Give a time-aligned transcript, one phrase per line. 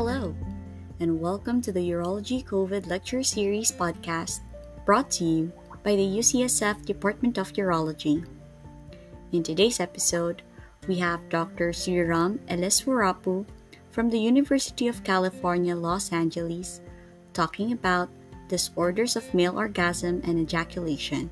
[0.00, 0.34] Hello,
[0.98, 4.40] and welcome to the Urology COVID Lecture Series podcast
[4.86, 5.52] brought to you
[5.84, 8.24] by the UCSF Department of Urology.
[9.32, 10.40] In today's episode,
[10.88, 11.72] we have Dr.
[11.72, 13.44] Sriram Eleswarapu
[13.90, 16.80] from the University of California, Los Angeles,
[17.34, 18.08] talking about
[18.48, 21.28] disorders of male orgasm and ejaculation.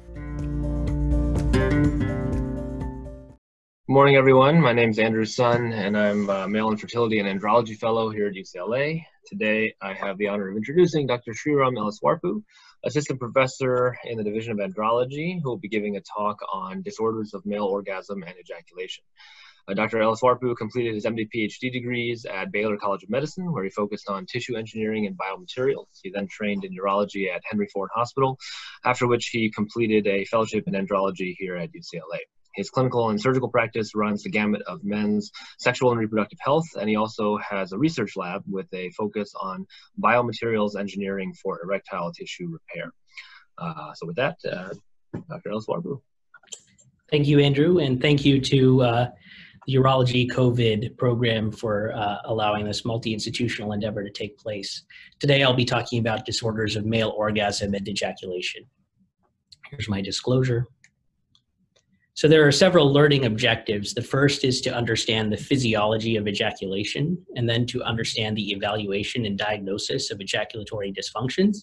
[3.91, 4.61] Morning, everyone.
[4.61, 8.35] My name is Andrew Sun, and I'm a male infertility and andrology fellow here at
[8.35, 9.03] UCLA.
[9.25, 11.33] Today, I have the honor of introducing Dr.
[11.33, 12.43] Sriram Eleswarapu,
[12.85, 17.33] assistant professor in the Division of Andrology, who will be giving a talk on disorders
[17.33, 19.05] of male orgasm and ejaculation.
[19.67, 19.97] Uh, Dr.
[20.01, 24.27] Eleswarapu completed his MD PhD degrees at Baylor College of Medicine, where he focused on
[24.27, 25.87] tissue engineering and biomaterials.
[26.03, 28.39] He then trained in urology at Henry Ford Hospital,
[28.85, 32.19] after which he completed a fellowship in andrology here at UCLA.
[32.59, 36.89] His clinical and surgical practice runs the gamut of men's sexual and reproductive health, and
[36.89, 39.65] he also has a research lab with a focus on
[40.03, 42.91] biomaterials engineering for erectile tissue repair.
[43.59, 44.71] Uh, so with that, uh,
[45.31, 45.51] Dr.
[45.51, 46.01] Eleswarapu.
[47.09, 49.11] Thank you, Andrew, and thank you to uh,
[49.69, 54.83] the Urology COVID program for uh, allowing this multi-institutional endeavor to take place.
[55.21, 58.65] Today, I'll be talking about disorders of male orgasm and ejaculation.
[59.71, 60.67] Here's my disclosure.
[62.19, 63.95] So there are several learning objectives.
[63.95, 69.25] The first is to understand the physiology of ejaculation, and then to understand the evaluation
[69.25, 71.59] and diagnosis of ejaculatory dysfunctions,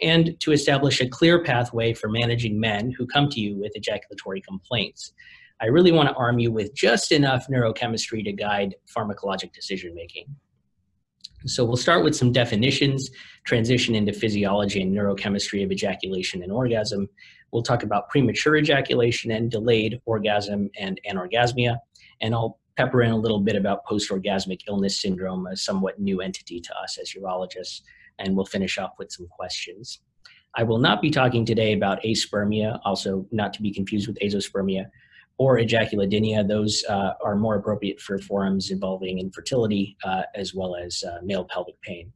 [0.00, 4.40] and to establish a clear pathway for managing men who come to you with ejaculatory
[4.40, 5.12] complaints.
[5.60, 10.34] I really want to arm you with just enough neurochemistry to guide pharmacologic decision making.
[11.46, 13.10] So we'll start with some definitions,
[13.44, 17.08] transition into physiology and neurochemistry of ejaculation and orgasm.
[17.52, 21.78] We'll talk about premature ejaculation and delayed orgasm and anorgasmia,
[22.20, 26.60] and I'll pepper in a little bit about post-orgasmic illness syndrome, a somewhat new entity
[26.60, 27.82] to us as urologists,
[28.18, 30.00] and we'll finish off with some questions.
[30.56, 34.86] I will not be talking today about aspermia, also not to be confused with azospermia,
[35.38, 36.46] or ejaculodynia.
[36.46, 41.44] Those uh, are more appropriate for forums involving infertility uh, as well as uh, male
[41.44, 42.12] pelvic pain.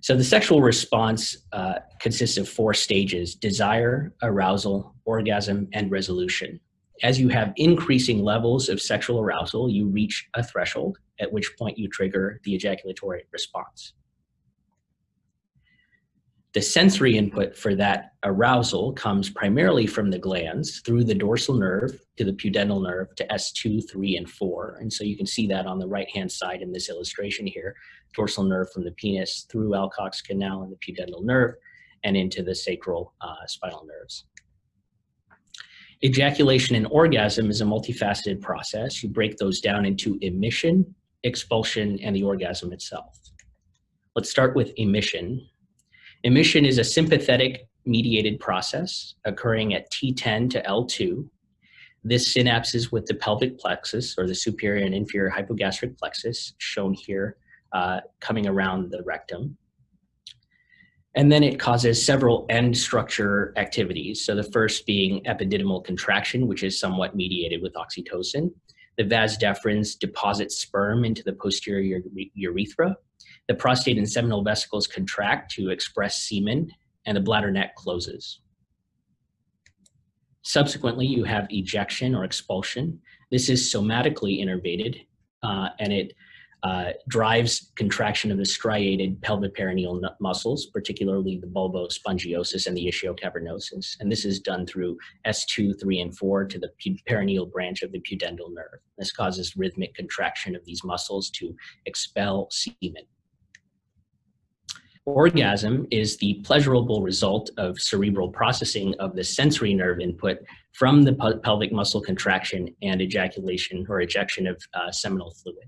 [0.00, 6.60] So the sexual response uh, consists of four stages desire, arousal, orgasm, and resolution.
[7.02, 11.78] As you have increasing levels of sexual arousal, you reach a threshold, at which point
[11.78, 13.92] you trigger the ejaculatory response.
[16.54, 22.00] The sensory input for that arousal comes primarily from the glands through the dorsal nerve
[22.16, 24.78] to the pudendal nerve to S2, 3, and 4.
[24.80, 27.76] And so you can see that on the right hand side in this illustration here
[28.14, 31.54] dorsal nerve from the penis through Alcock's canal and the pudendal nerve
[32.04, 34.24] and into the sacral uh, spinal nerves.
[36.04, 39.02] Ejaculation and orgasm is a multifaceted process.
[39.02, 40.94] You break those down into emission,
[41.24, 43.18] expulsion, and the orgasm itself.
[44.14, 45.46] Let's start with emission.
[46.24, 51.28] Emission is a sympathetic mediated process occurring at T10 to L2.
[52.02, 57.36] This synapses with the pelvic plexus or the superior and inferior hypogastric plexus, shown here,
[57.72, 59.56] uh, coming around the rectum.
[61.14, 64.24] And then it causes several end structure activities.
[64.24, 68.52] So the first being epididymal contraction, which is somewhat mediated with oxytocin.
[68.96, 72.00] The vas deferens deposits sperm into the posterior
[72.34, 72.96] urethra.
[73.48, 76.70] The prostate and seminal vesicles contract to express semen,
[77.06, 78.40] and the bladder neck closes.
[80.42, 83.00] Subsequently, you have ejection or expulsion.
[83.30, 85.06] This is somatically innervated,
[85.42, 86.12] uh, and it
[86.62, 93.96] uh, drives contraction of the striated pelvic perineal muscles, particularly the bulbospongiosus and the ischiocavernosus.
[94.00, 96.70] And this is done through S2, 3, and 4 to the
[97.08, 98.80] perineal branch of the pudendal nerve.
[98.98, 101.54] This causes rhythmic contraction of these muscles to
[101.86, 103.04] expel semen.
[105.14, 110.38] Orgasm is the pleasurable result of cerebral processing of the sensory nerve input
[110.72, 115.64] from the pelvic muscle contraction and ejaculation or ejection of uh, seminal fluid.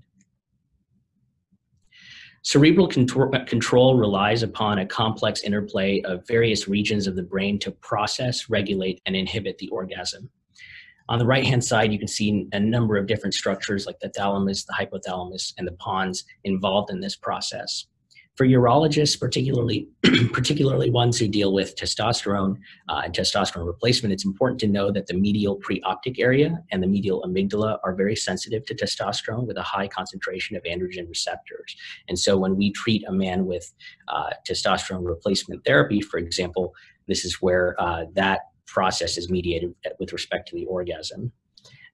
[2.43, 8.47] Cerebral control relies upon a complex interplay of various regions of the brain to process,
[8.49, 10.29] regulate, and inhibit the orgasm.
[11.09, 14.09] On the right hand side, you can see a number of different structures like the
[14.09, 17.87] thalamus, the hypothalamus, and the pons involved in this process
[18.35, 19.89] for urologists, particularly
[20.33, 22.57] particularly ones who deal with testosterone
[22.89, 26.87] uh, and testosterone replacement, it's important to know that the medial preoptic area and the
[26.87, 31.75] medial amygdala are very sensitive to testosterone with a high concentration of androgen receptors.
[32.07, 33.71] And so, when we treat a man with
[34.07, 36.73] uh, testosterone replacement therapy, for example,
[37.07, 41.31] this is where uh, that process is mediated with respect to the orgasm.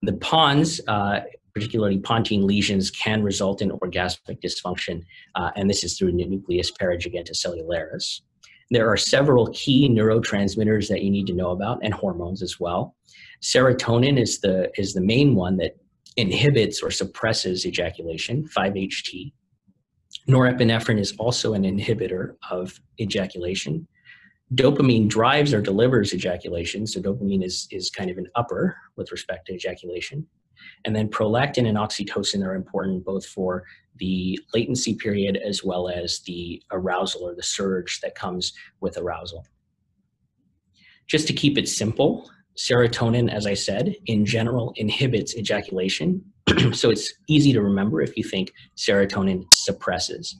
[0.04, 1.22] The pons uh,
[1.58, 8.22] particularly pontine lesions, can result in orgasmic dysfunction, uh, and this is through nucleus paragigantocellularis.
[8.70, 12.96] There are several key neurotransmitters that you need to know about, and hormones as well.
[13.42, 15.78] Serotonin is the is the main one that
[16.16, 19.32] inhibits or suppresses ejaculation, 5-HT.
[20.30, 23.88] Norepinephrine is also an inhibitor of ejaculation.
[24.54, 29.48] Dopamine drives or delivers ejaculation, so dopamine is, is kind of an upper with respect
[29.48, 30.26] to ejaculation.
[30.86, 33.64] And then prolactin and oxytocin are important both for
[34.00, 39.46] the latency period as well as the arousal or the surge that comes with arousal.
[41.08, 46.22] Just to keep it simple, serotonin, as I said, in general inhibits ejaculation.
[46.74, 50.38] so it's easy to remember if you think serotonin suppresses.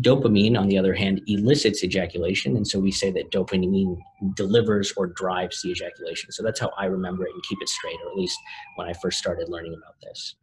[0.00, 3.98] Dopamine, on the other hand, elicits ejaculation, and so we say that dopamine
[4.34, 6.32] delivers or drives the ejaculation.
[6.32, 8.38] So that's how I remember it and keep it straight, or at least
[8.76, 10.36] when I first started learning about this.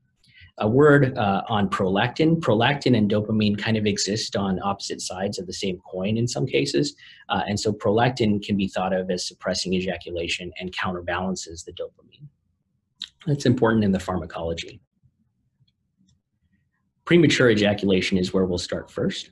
[0.60, 2.40] A word uh, on prolactin.
[2.40, 6.46] Prolactin and dopamine kind of exist on opposite sides of the same coin in some
[6.46, 6.96] cases,
[7.30, 12.28] uh, and so prolactin can be thought of as suppressing ejaculation and counterbalances the dopamine.
[13.26, 14.80] That's important in the pharmacology.
[17.06, 19.32] Premature ejaculation is where we'll start first.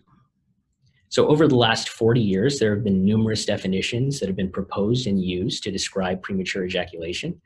[1.10, 5.08] So, over the last 40 years, there have been numerous definitions that have been proposed
[5.08, 7.40] and used to describe premature ejaculation.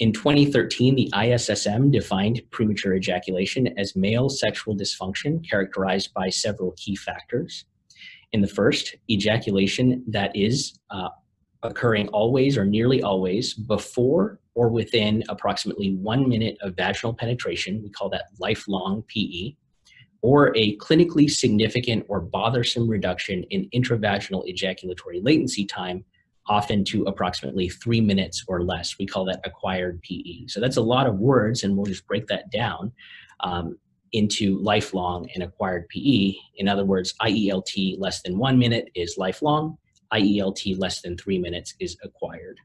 [0.00, 6.96] In 2013, the ISSM defined premature ejaculation as male sexual dysfunction characterized by several key
[6.96, 7.66] factors.
[8.32, 11.10] In the first, ejaculation that is uh,
[11.62, 17.90] occurring always or nearly always before or within approximately one minute of vaginal penetration, we
[17.90, 19.54] call that lifelong PE,
[20.22, 26.04] or a clinically significant or bothersome reduction in intravaginal ejaculatory latency time,
[26.46, 28.98] often to approximately three minutes or less.
[28.98, 30.46] We call that acquired PE.
[30.48, 32.92] So that's a lot of words, and we'll just break that down
[33.40, 33.78] um,
[34.12, 36.34] into lifelong and acquired PE.
[36.56, 39.78] In other words, IELT less than one minute is lifelong,
[40.12, 42.58] IELT less than three minutes is acquired.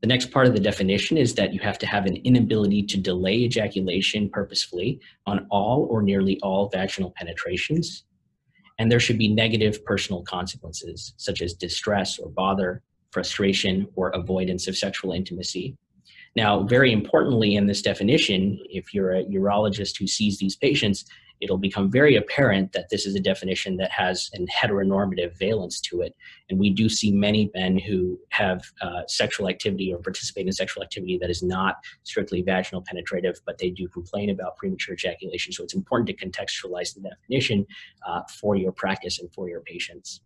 [0.00, 2.96] The next part of the definition is that you have to have an inability to
[2.96, 8.04] delay ejaculation purposefully on all or nearly all vaginal penetrations.
[8.78, 14.68] And there should be negative personal consequences, such as distress or bother, frustration, or avoidance
[14.68, 15.76] of sexual intimacy.
[16.36, 21.06] Now, very importantly in this definition, if you're a urologist who sees these patients,
[21.40, 26.00] it'll become very apparent that this is a definition that has an heteronormative valence to
[26.00, 26.14] it.
[26.50, 30.82] And we do see many men who have uh, sexual activity or participate in sexual
[30.82, 35.52] activity that is not strictly vaginal penetrative, but they do complain about premature ejaculation.
[35.52, 37.66] So it's important to contextualize the definition
[38.06, 40.20] uh, for your practice and for your patients.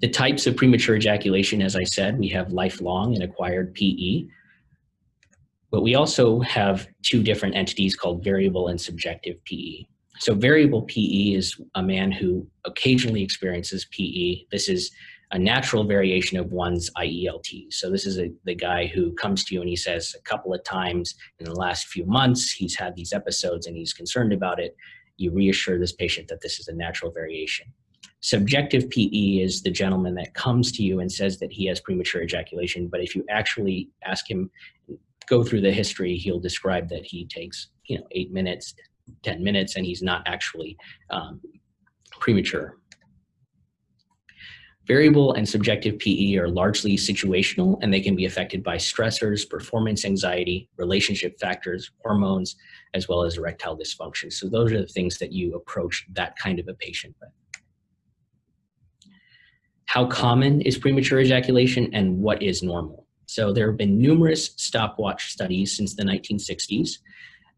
[0.00, 4.24] The types of premature ejaculation, as I said, we have lifelong and acquired PE.
[5.70, 9.84] But we also have two different entities called variable and subjective PE.
[10.18, 14.44] So variable PE is a man who occasionally experiences PE.
[14.50, 14.90] This is
[15.32, 17.72] a natural variation of one's IELT.
[17.72, 20.52] So this is a, the guy who comes to you and he says a couple
[20.52, 24.58] of times in the last few months he's had these episodes and he's concerned about
[24.58, 24.76] it.
[25.18, 27.72] You reassure this patient that this is a natural variation.
[28.20, 32.22] Subjective PE is the gentleman that comes to you and says that he has premature
[32.22, 34.50] ejaculation, but if you actually ask him
[35.30, 38.74] go through the history, he'll describe that he takes you know eight minutes,
[39.22, 40.76] ten minutes, and he's not actually
[41.10, 41.40] um,
[42.18, 42.76] premature.
[44.86, 50.04] Variable and subjective PE are largely situational and they can be affected by stressors, performance
[50.04, 52.56] anxiety, relationship factors, hormones,
[52.92, 54.32] as well as erectile dysfunction.
[54.32, 57.30] So those are the things that you approach that kind of a patient with.
[59.84, 62.99] How common is premature ejaculation and what is normal?
[63.30, 66.98] So there have been numerous stopwatch studies since the 1960s,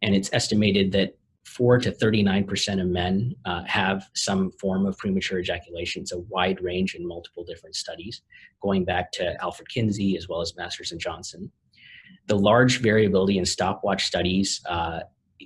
[0.02, 5.38] and it's estimated that 4 to 39% of men uh, have some form of premature
[5.38, 6.02] ejaculation.
[6.02, 8.20] It's a wide range in multiple different studies,
[8.60, 11.50] going back to Alfred Kinsey as well as Masters and Johnson.
[12.26, 15.00] The large variability in stopwatch studies uh,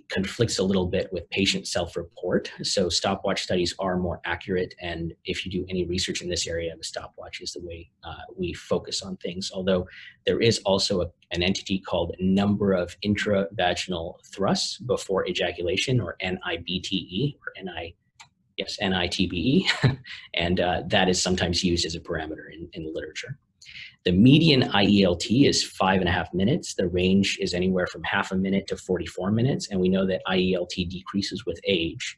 [0.08, 2.50] conflicts a little bit with patient self-report.
[2.62, 6.74] So stopwatch studies are more accurate, and if you do any research in this area,
[6.76, 9.50] the stopwatch is the way uh, we focus on things.
[9.52, 9.86] Although
[10.26, 17.36] there is also a, an entity called number of intravaginal thrusts before ejaculation, or NIBTE,
[17.36, 17.94] or NI.
[18.56, 19.66] Yes, NITBE,
[20.34, 23.38] and uh, that is sometimes used as a parameter in, in the literature.
[24.06, 26.74] The median IELT is five and a half minutes.
[26.74, 30.22] The range is anywhere from half a minute to 44 minutes, and we know that
[30.28, 32.16] IELT decreases with age.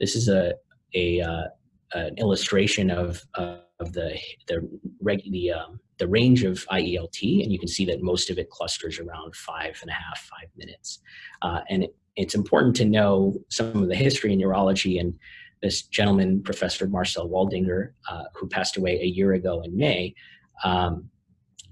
[0.00, 0.54] This is a,
[0.92, 1.44] a uh,
[1.92, 4.18] an illustration of, uh, of the
[4.48, 4.68] the,
[5.00, 8.50] reg, the um, the range of IELT, and you can see that most of it
[8.50, 10.98] clusters around five and a half, five minutes.
[11.42, 15.14] Uh, and it, it's important to know some of the history in neurology and
[15.62, 20.12] this gentleman, Professor Marcel Waldinger, uh, who passed away a year ago in May,
[20.64, 21.08] um,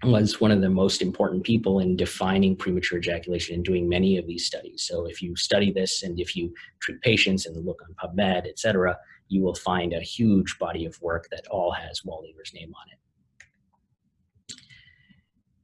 [0.02, 0.12] Mm-hmm.
[0.12, 4.28] was one of the most important people in defining premature ejaculation and doing many of
[4.28, 4.84] these studies.
[4.86, 8.60] So if you study this and if you treat patients and look on PubMed, et
[8.60, 8.96] cetera,
[9.28, 12.98] you will find a huge body of work that all has Waldinger's name on it.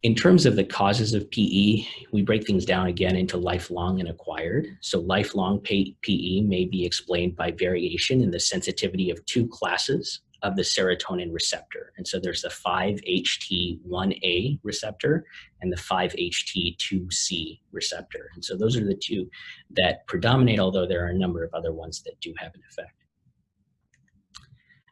[0.02, 4.08] In terms of the causes of PE, we break things down again into lifelong and
[4.08, 4.66] acquired.
[4.80, 10.54] So lifelong PE may be explained by variation in the sensitivity of two classes of
[10.54, 11.92] the serotonin receptor.
[11.96, 15.24] And so there's the 5-HT1A receptor
[15.62, 18.30] and the 5-HT2C receptor.
[18.34, 19.28] And so those are the two
[19.70, 22.92] that predominate, although there are a number of other ones that do have an effect.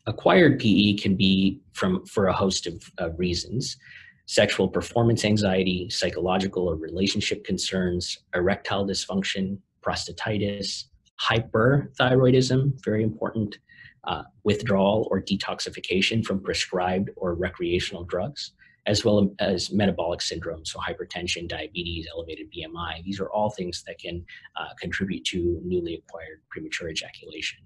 [0.07, 2.83] Acquired PE can be from for a host of,
[3.19, 3.77] reasons
[4.27, 10.85] sexual performance anxiety, psychological or relationship concerns, erectile dysfunction, prostatitis,
[11.21, 13.59] hyperthyroidism, very important,
[14.05, 18.53] uh, withdrawal or detoxification from prescribed or recreational drugs,
[18.87, 23.03] as well as metabolic syndrome, so hypertension, diabetes, elevated BMI.
[23.05, 24.25] These are all things that can
[24.57, 27.61] uh, contribute to newly acquired premature ejaculation.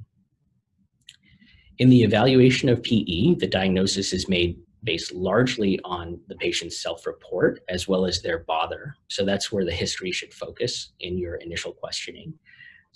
[1.79, 7.61] In the evaluation of PE, the diagnosis is made based largely on the patient's self-report
[7.69, 8.95] as well as their bother.
[9.09, 12.33] So that's where the history should focus in your initial questioning.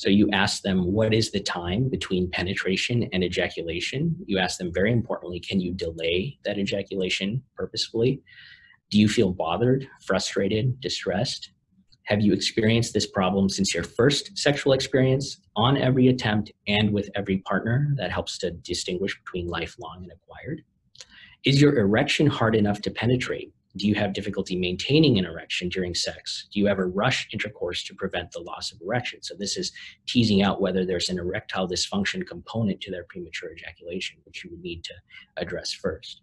[0.01, 4.17] So you ask them, what is the time between penetration and ejaculation?
[4.25, 8.23] You ask them very importantly, can you delay that ejaculation purposefully?
[8.91, 11.51] Do you feel bothered, frustrated, distressed?
[12.05, 17.11] Have you experienced this problem since your first sexual experience on every attempt and with
[17.15, 17.93] every partner?
[17.99, 20.63] That helps to distinguish between lifelong and acquired.
[21.45, 23.53] Is your erection hard enough to penetrate?
[23.77, 26.49] Do you have difficulty maintaining an erection during sex?
[26.53, 29.23] Do you ever rush intercourse to prevent the loss of erection?
[29.23, 29.73] So this is
[30.09, 34.63] teasing out whether there's an erectile dysfunction component to their premature ejaculation, which you would
[34.63, 34.95] need to
[35.37, 36.23] address first.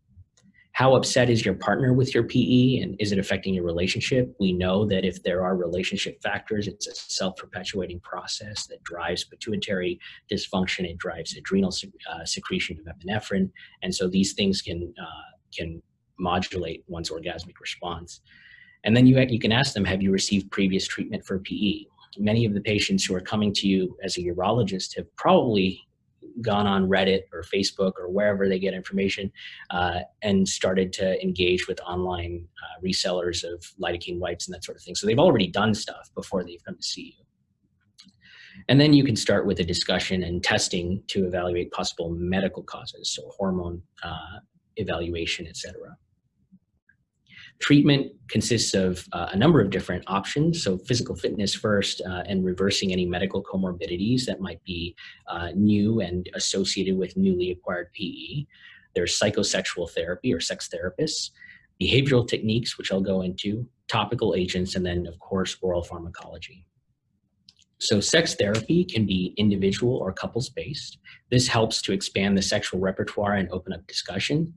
[0.73, 4.35] How upset is your partner with your PE and is it affecting your relationship?
[4.39, 9.99] We know that if there are relationship factors, it's a self-perpetuating process that drives pituitary
[10.31, 11.73] dysfunction, it drives adrenal
[12.11, 13.49] uh, secretion of epinephrine,
[13.81, 15.81] and so these things can uh, can
[16.17, 18.21] modulate one's orgasmic response.
[18.83, 21.85] And then you you can ask them, have you received previous treatment for PE?
[22.17, 25.81] Many of the patients who are coming to you as a urologist have probably
[26.41, 29.31] gone on Reddit or Facebook or wherever they get information
[29.71, 34.77] uh, and started to engage with online uh, resellers of lidocaine wipes and that sort
[34.77, 34.95] of thing.
[34.95, 37.23] So they've already done stuff before they've come to see you.
[38.69, 43.11] And then you can start with a discussion and testing to evaluate possible medical causes,
[43.11, 44.39] so hormone uh,
[44.77, 45.95] evaluation, et cetera.
[47.59, 50.63] Treatment consists of uh, a number of different options.
[50.63, 54.95] So physical fitness first uh, and reversing any medical comorbidities that might be
[55.27, 58.45] uh, new and associated with newly acquired PE.
[58.95, 61.31] There's psychosexual therapy or sex therapists,
[61.81, 66.65] behavioral techniques, which I'll go into, topical agents, and then of course, oral pharmacology.
[67.79, 70.97] So sex therapy can be individual or couples based.
[71.29, 74.53] This helps to expand the sexual repertoire and open up discussion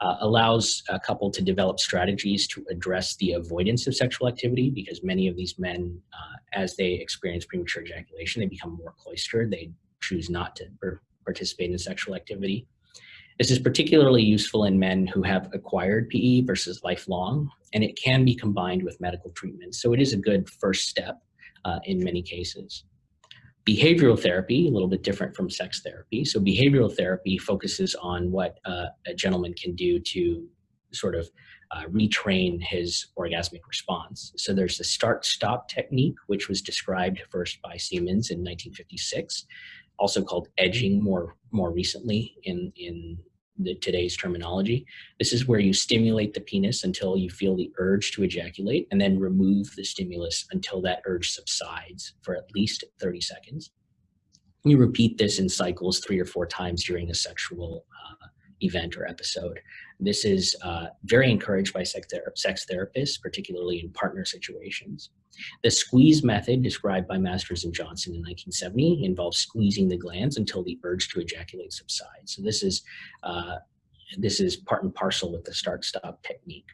[0.00, 5.02] uh, allows a couple to develop strategies to address the avoidance of sexual activity because
[5.02, 9.50] many of these men, uh, as they experience premature ejaculation, they become more cloistered.
[9.50, 10.66] They choose not to
[11.24, 12.66] participate in sexual activity.
[13.38, 18.24] This is particularly useful in men who have acquired PE versus lifelong, and it can
[18.24, 19.74] be combined with medical treatment.
[19.74, 21.18] So it is a good first step
[21.64, 22.84] uh, in many cases.
[23.68, 26.24] Behavioral therapy, a little bit different from sex therapy.
[26.24, 30.46] So behavioral therapy focuses on what uh, a gentleman can do to
[30.92, 31.28] sort of
[31.72, 34.32] uh, retrain his orgasmic response.
[34.36, 39.46] So there's the start-stop technique, which was described first by Semans in 1956,
[39.98, 43.18] also called edging more more recently in in
[43.58, 44.86] the, today's terminology.
[45.18, 49.00] This is where you stimulate the penis until you feel the urge to ejaculate and
[49.00, 53.70] then remove the stimulus until that urge subsides for at least 30 seconds.
[54.64, 58.14] You repeat this in cycles three or four times during a sexual uh,
[58.60, 59.60] event or episode.
[60.00, 65.10] This is uh, very encouraged by sex, ther sex therapists, particularly in partner situations.
[65.62, 70.62] The squeeze method, described by Masters and Johnson in 1970, involves squeezing the glands until
[70.62, 72.34] the urge to ejaculate subsides.
[72.34, 72.82] So this is
[73.22, 73.56] uh,
[74.18, 76.68] this is part and parcel with the start-stop technique.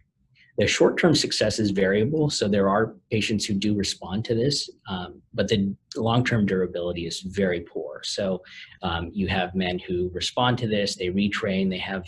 [0.59, 5.23] The short-term success is variable, so there are patients who do respond to this, um,
[5.32, 8.02] but the long-term durability is very poor.
[8.04, 8.42] So
[8.82, 12.04] um, you have men who respond to this, they retrain, they have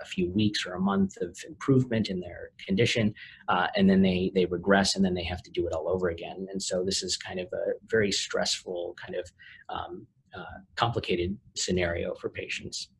[0.00, 3.12] a few weeks or a month of improvement in their condition,
[3.48, 6.10] uh, and then they they regress, and then they have to do it all over
[6.10, 6.46] again.
[6.52, 9.32] And so this is kind of a very stressful, kind of
[9.68, 12.90] um, uh, complicated scenario for patients.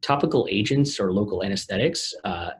[0.00, 2.50] Topical agents or local anesthetics uh,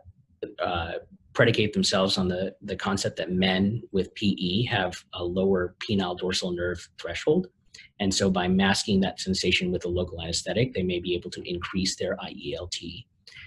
[0.60, 0.92] uh,
[1.34, 6.52] predicate themselves on the, the concept that men with PE have a lower penile dorsal
[6.52, 7.46] nerve threshold.
[8.00, 11.42] And so by masking that sensation with a local anesthetic, they may be able to
[11.48, 13.04] increase their IELT.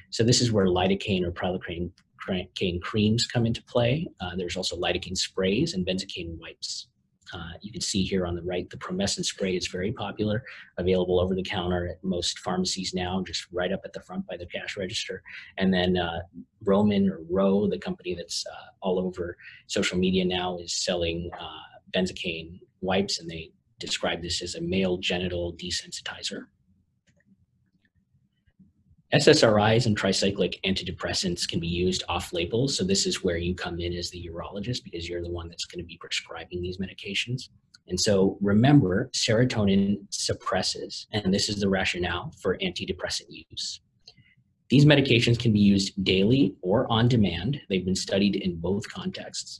[0.09, 4.07] So this is where lidocaine or prilocaine creams come into play.
[4.19, 6.87] Uh, there's also lidocaine sprays and benzocaine wipes.
[7.33, 10.43] Uh, you can see here on the right, the Promescent spray is very popular,
[10.77, 14.37] available over the counter at most pharmacies now, just right up at the front by
[14.37, 15.23] the cash register.
[15.57, 16.21] And then uh,
[16.63, 21.77] Roman or Ro, the company that's uh, all over social media now, is selling uh,
[21.93, 26.45] benzocaine wipes, and they describe this as a male genital desensitizer.
[29.13, 32.69] SSRIs and tricyclic antidepressants can be used off label.
[32.69, 35.65] So, this is where you come in as the urologist because you're the one that's
[35.65, 37.49] going to be prescribing these medications.
[37.89, 43.81] And so, remember, serotonin suppresses, and this is the rationale for antidepressant use.
[44.69, 47.59] These medications can be used daily or on demand.
[47.69, 49.59] They've been studied in both contexts.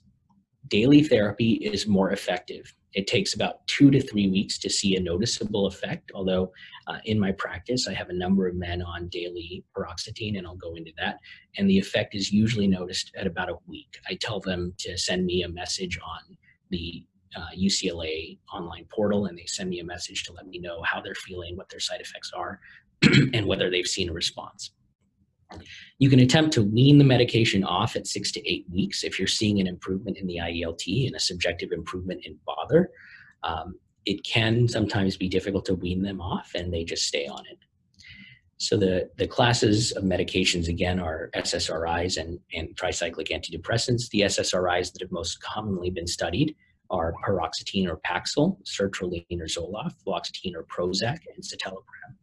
[0.70, 5.00] Daily therapy is more effective it takes about two to three weeks to see a
[5.00, 6.12] noticeable effect.
[6.13, 6.51] Although,
[6.88, 10.55] uh, in my practice, I have a number of men on daily paroxetine, and I'll
[10.55, 11.19] go into that.
[11.57, 13.98] And the effect is usually noticed at about a week.
[14.10, 16.38] I tell them to send me a message on
[16.69, 17.05] the
[17.36, 21.01] uh, UCLA online portal, and they send me a message to let me know how
[21.01, 22.60] they're feeling, what their side effects are,
[23.33, 24.71] and whether they've seen a response.
[26.00, 29.27] You can attempt to wean the medication off at six to eight weeks if you're
[29.27, 32.89] seeing an improvement in the IELT and a subjective improvement in bother.
[33.43, 37.43] Um, it can sometimes be difficult to wean them off and they just stay on
[37.51, 37.58] it.
[38.58, 44.10] So the, the classes of medications again are SSRIs and, and tricyclic antidepressants.
[44.10, 46.55] The SSRIs that have most commonly been studied
[46.91, 52.14] are paroxetine or Paxil, sertraline or Zoloft, fluoxetine or Prozac, and citalopram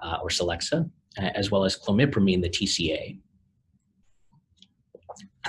[0.00, 3.18] uh, or Celexa as well as clomipramine, the TCA.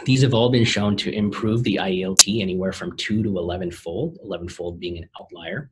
[0.06, 4.18] These have all been shown to improve the IELT anywhere from 2 to 11 fold,
[4.24, 5.72] 11 fold being an outlier.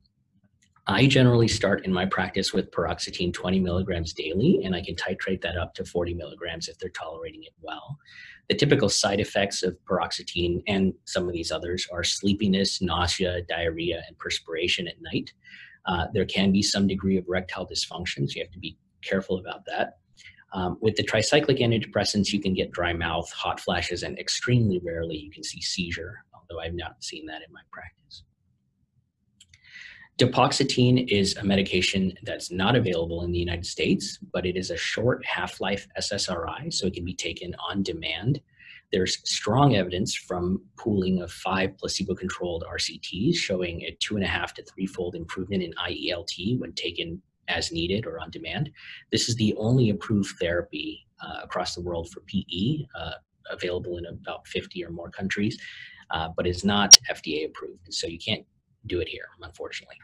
[0.88, 5.41] I generally start in my practice with paroxetine 20 milligrams daily, and I can titrate
[5.41, 7.97] that up to 40 milligrams if they're tolerating it well.
[8.49, 14.03] The typical side effects of paroxetine and some of these others are sleepiness, nausea, diarrhea,
[14.08, 15.34] and perspiration at night.
[15.88, 18.77] Uh, there can be some degree of erectile dysfunction, so you have to be
[19.08, 19.98] careful about that.
[20.54, 25.18] Um, with the tricyclic antidepressants, you can get dry mouth, hot flashes, and extremely rarely
[25.18, 28.24] you can see seizure, although I've not seen that in my practice.
[30.18, 34.78] Dapoxetine is a medication that's not available in the United States, but it is a
[34.78, 38.39] short half-life SSRI, so it can be taken on demand.
[38.94, 44.54] There's strong evidence from pooling of five placebo-controlled RCTs showing a two and a half
[44.54, 48.69] to three-fold improvement in IELT when taken as needed or on demand.
[49.12, 53.12] This is the only approved therapy uh, across the world for PE, uh,
[53.49, 55.58] available in about 50 or more countries,
[56.12, 57.93] uh, but is not FDA approved.
[57.93, 58.45] So you can't
[58.88, 59.97] do it here, unfortunately.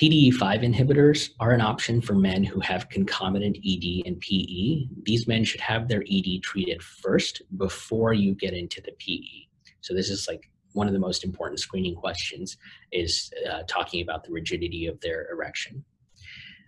[0.00, 4.86] PDE5 inhibitors are an option for men who have concomitant ED and PE.
[5.02, 9.46] These men should have their ED treated first before you get into the PE.
[9.82, 12.56] So this is like one of the most important screening questions
[12.92, 15.84] is uh, talking about the rigidity of their erection.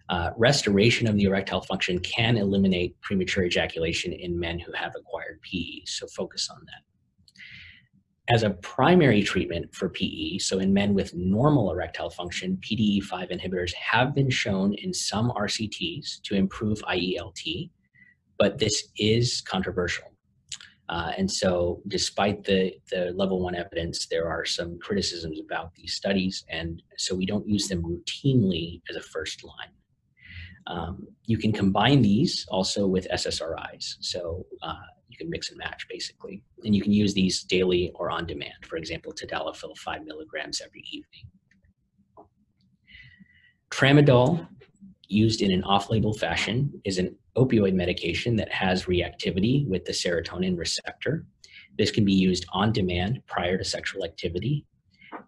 [0.08, 5.40] Uh, restoration of the erectile function can eliminate premature ejaculation in men who have acquired
[5.42, 8.34] PE, so focus on that.
[8.34, 13.74] As a primary treatment for PE, so in men with normal erectile function, PDE5 inhibitors
[13.74, 17.70] have been shown in some RCTs to improve IELT,
[18.38, 20.11] but this is controversial.
[20.88, 25.94] Uh, and so, despite the, the level one evidence, there are some criticisms about these
[25.94, 29.70] studies, and so we don't use them routinely as a first line.
[30.66, 34.74] Um, you can combine these also with SSRIs, so uh,
[35.08, 38.66] you can mix and match basically, and you can use these daily or on demand.
[38.66, 41.26] For example, tadalafil five milligrams every evening.
[43.70, 44.46] Tramadol,
[45.08, 50.58] used in an off-label fashion, is an opioid medication that has reactivity with the serotonin
[50.58, 51.24] receptor.
[51.78, 54.66] This can be used on demand prior to sexual activity.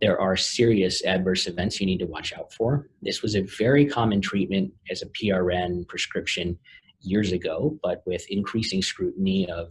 [0.01, 2.89] There are serious adverse events you need to watch out for.
[3.03, 6.59] This was a very common treatment as a PRN prescription
[7.01, 9.71] years ago, but with increasing scrutiny of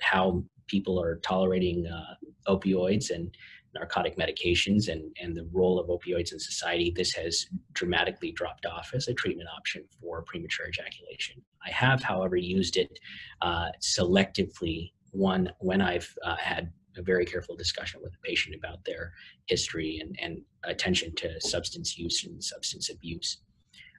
[0.00, 2.14] how people are tolerating uh,
[2.48, 3.34] opioids and
[3.74, 8.90] narcotic medications and, and the role of opioids in society, this has dramatically dropped off
[8.94, 11.42] as a treatment option for premature ejaculation.
[11.66, 12.98] I have, however, used it
[13.40, 18.84] uh, selectively one when I've uh, had a very careful discussion with the patient about
[18.84, 19.12] their
[19.46, 23.38] history and, and attention to substance use and substance abuse.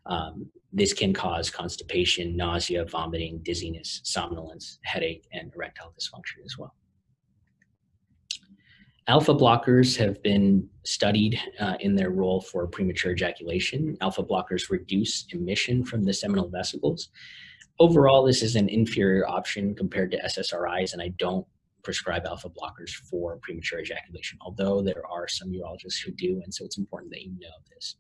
[0.06, 6.76] Um, this can cause constipation, nausea, vomiting, dizziness, somnolence, headache, and erectile dysfunction as well.
[9.08, 13.98] Alpha blockers have been studied uh, in their role for premature ejaculation.
[14.00, 17.10] Alpha blockers reduce emission from the seminal vesicles.
[17.84, 21.46] Overall, this is an inferior option compared to SSRIs, and I don't
[21.84, 26.64] prescribe alpha blockers for premature ejaculation, although there are some urologists who do, and so
[26.64, 27.98] it's important that you know this.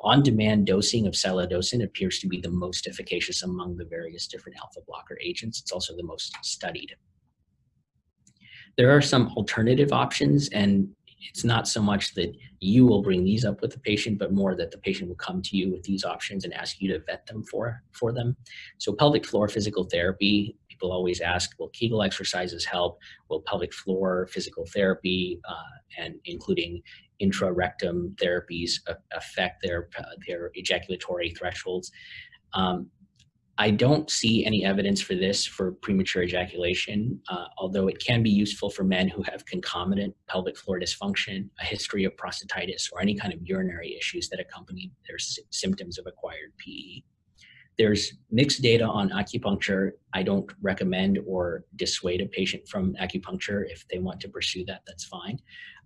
[0.00, 4.80] On-demand dosing of silodosin appears to be the most efficacious among the various different alpha
[4.88, 5.60] blocker agents.
[5.60, 6.96] It's also the most studied.
[8.76, 10.88] There are some alternative options, and
[11.28, 14.54] it's not so much that you will bring these up with the patient, but more
[14.54, 17.26] that the patient will come to you with these options and ask you to vet
[17.26, 18.36] them for, for them.
[18.78, 22.98] So pelvic floor physical therapy, people always ask, will Kegel exercises help?
[23.28, 26.82] Will pelvic floor physical therapy uh, and including
[27.22, 28.72] intrarectum therapies
[29.12, 29.88] affect their,
[30.26, 31.92] their ejaculatory thresholds?
[32.54, 32.90] Um,
[33.58, 38.30] I don't see any evidence for this for premature ejaculation, uh, although it can be
[38.30, 43.14] useful for men who have concomitant pelvic floor dysfunction, a history of prostatitis, or any
[43.14, 45.18] kind of urinary issues that accompany their
[45.50, 47.02] symptoms of acquired PE.
[47.78, 49.92] There's mixed data on acupuncture.
[50.14, 53.64] I don't recommend or dissuade a patient from acupuncture.
[53.70, 55.38] If they want to pursue that, that's fine.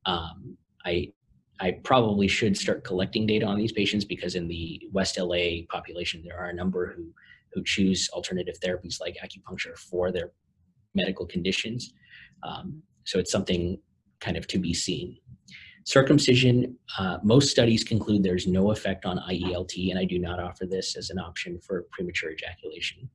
[0.05, 1.13] Um, I
[1.59, 6.23] I probably should start collecting data on these patients because in the West LA population,
[6.23, 7.07] there are a number who
[7.57, 10.33] who choose alternative therapies like acupuncture for their
[10.95, 11.95] medical conditions.
[12.43, 13.79] Um, so it's something
[14.21, 15.17] kind of to be seen.
[15.85, 20.67] Circumcision, uh, most studies conclude there's no effect on IELT, and I do not offer
[20.67, 23.09] this as an option for premature ejaculation.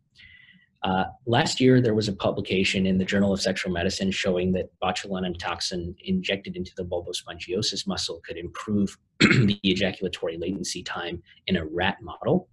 [0.84, 4.70] Uh, last year, there was a publication in the Journal of Sexual Medicine showing that
[4.82, 11.66] botulinum toxin injected into the bulbospongiosus muscle could improve the ejaculatory latency time in a
[11.66, 12.50] rat model.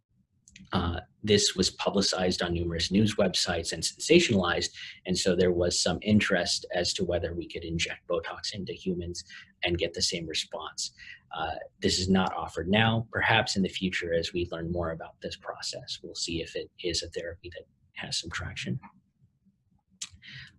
[0.73, 4.71] Uh, this was publicized on numerous news websites and sensationalized,
[5.07, 9.25] and so there was some interest as to whether we could inject Botox into humans
[9.65, 10.93] and get the same response.
[11.37, 13.07] Uh, this is not offered now.
[13.11, 16.71] Perhaps in the future, as we learn more about this process, we'll see if it
[16.83, 18.79] is a therapy that has some traction.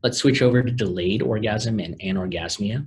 [0.04, 2.86] Let's switch over to delayed orgasm and anorgasmia.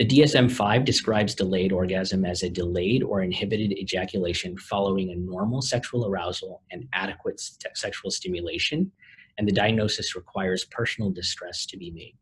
[0.00, 6.06] The DSM-5 describes delayed orgasm as a delayed or inhibited ejaculation following a normal sexual
[6.06, 8.90] arousal and adequate st- sexual stimulation,
[9.36, 12.16] and the diagnosis requires personal distress to be made.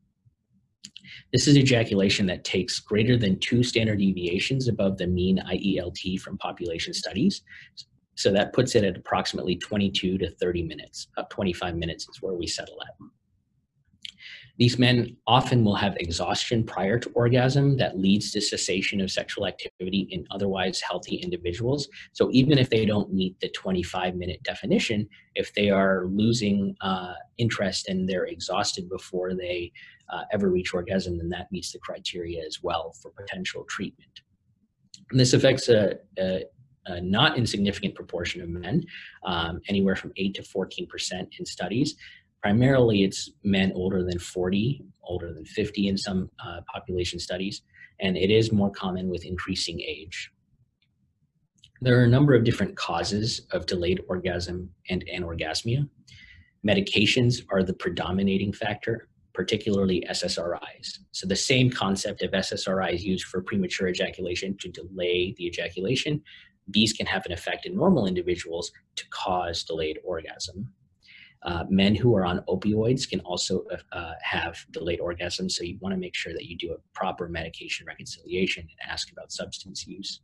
[1.32, 6.36] This is ejaculation that takes greater than two standard deviations above the mean IELT from
[6.38, 7.42] population studies.
[8.16, 11.06] So that puts it at approximately 22 to 30 minutes.
[11.16, 13.17] About 25 minutes is where we settle at.
[14.58, 19.46] These men often will have exhaustion prior to orgasm that leads to cessation of sexual
[19.46, 21.88] activity in otherwise healthy individuals.
[22.12, 27.14] So even if they don't meet the 25 minute definition, if they are losing uh,
[27.38, 29.72] interest and they're exhausted before they
[30.12, 34.22] uh, ever reach orgasm, then that meets the criteria as well for potential treatment.
[35.12, 36.44] And this affects a, a
[36.86, 38.82] a not insignificant proportion of men,
[39.22, 41.96] um, anywhere from 8 to 14% in studies
[42.42, 47.62] primarily it's men older than 40, older than 50 in some uh, population studies,
[48.00, 50.30] and it is more common with increasing age.
[51.80, 55.88] There are a number of different causes of delayed orgasm and anorgasmia.
[56.66, 60.98] Medications are the predominating factor, particularly SSRIs.
[61.12, 66.20] So the same concept of SSRIs used for premature ejaculation to delay the ejaculation,
[66.66, 70.72] these can have an effect in normal individuals to cause delayed orgasm.
[71.44, 75.78] Uh, men who are on opioids can also uh, uh have delayed orgasm, so you
[75.80, 79.86] want to make sure that you do a proper medication reconciliation and ask about substance
[79.86, 80.20] use.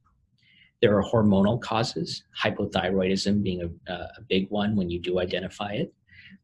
[0.82, 5.94] There are hormonal causes, hypothyroidism being a, a big one when you do identify it.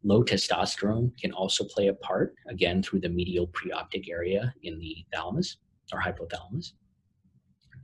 [0.03, 5.05] Low testosterone can also play a part, again, through the medial preoptic area in the
[5.13, 5.59] thalamus
[5.93, 6.73] or hypothalamus,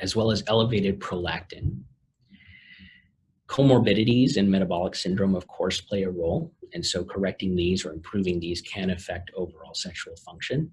[0.01, 1.83] as well as elevated prolactin,
[3.48, 6.52] Comorbidities and metabolic syndrome, of course, play a role.
[6.74, 10.72] And so correcting these or improving these can affect overall sexual function.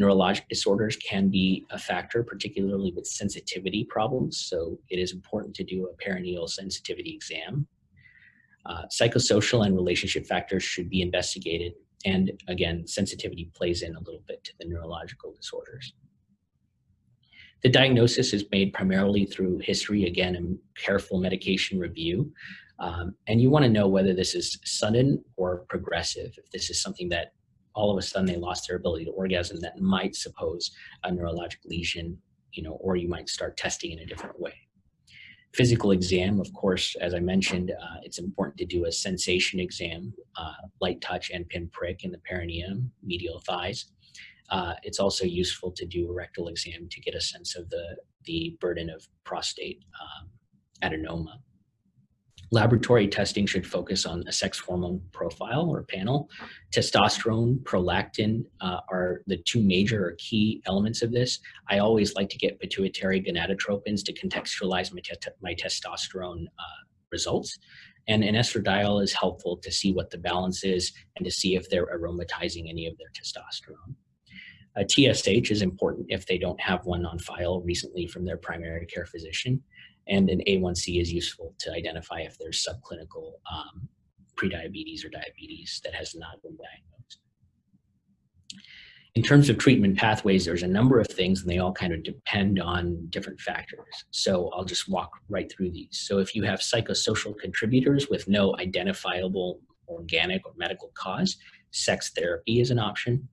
[0.00, 4.38] Neurologic disorders can be a factor, particularly with sensitivity problems.
[4.38, 7.66] So it is important to do a perineal sensitivity exam.
[8.66, 11.74] Uh, psychosocial and relationship factors should be investigated.
[12.04, 15.92] And again, sensitivity plays in a little bit to the neurological disorders.
[17.62, 22.32] The diagnosis is made primarily through history, again, and careful medication review.
[22.78, 26.32] Um, and you want to know whether this is sudden or progressive.
[26.38, 27.34] If this is something that
[27.74, 30.70] all of a sudden they lost their ability to orgasm, that might suppose
[31.04, 32.16] a neurologic lesion,
[32.52, 34.54] you know, or you might start testing in a different way.
[35.52, 40.14] Physical exam, of course, as I mentioned, uh, it's important to do a sensation exam,
[40.36, 43.86] uh, light touch and pinprick in the perineum, medial thighs.
[44.50, 47.96] Uh, it's also useful to do a rectal exam to get a sense of the,
[48.24, 50.28] the burden of prostate um,
[50.82, 51.38] adenoma.
[52.52, 56.28] Laboratory testing should focus on a sex hormone profile or panel.
[56.74, 61.38] Testosterone, prolactin uh, are the two major or key elements of this.
[61.68, 66.80] I always like to get pituitary gonadotropins to contextualize my, te my testosterone uh,
[67.12, 67.56] results.
[68.08, 71.70] And an estradiol is helpful to see what the balance is and to see if
[71.70, 73.94] they're aromatizing any of their testosterone.
[74.76, 78.86] A TSH is important if they don't have one on file recently from their primary
[78.86, 79.62] care physician.
[80.08, 83.88] And an A1C is useful to identify if there's subclinical um,
[84.36, 87.18] prediabetes or diabetes that has not been diagnosed.
[89.16, 92.04] In terms of treatment pathways, there's a number of things and they all kind of
[92.04, 94.04] depend on different factors.
[94.12, 96.00] So I'll just walk right through these.
[96.06, 101.36] So if you have psychosocial contributors with no identifiable organic or medical cause,
[101.72, 103.28] sex therapy is an option.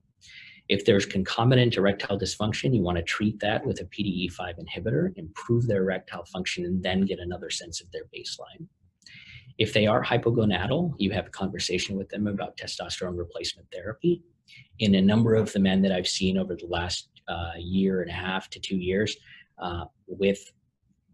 [0.68, 5.66] If there's concomitant erectile dysfunction, you want to treat that with a PDE5 inhibitor, improve
[5.66, 8.66] their erectile function, and then get another sense of their baseline.
[9.56, 14.22] If they are hypogonadal, you have a conversation with them about testosterone replacement therapy.
[14.78, 18.10] In a number of the men that I've seen over the last uh, year and
[18.10, 19.16] a half to two years
[19.58, 20.52] uh, with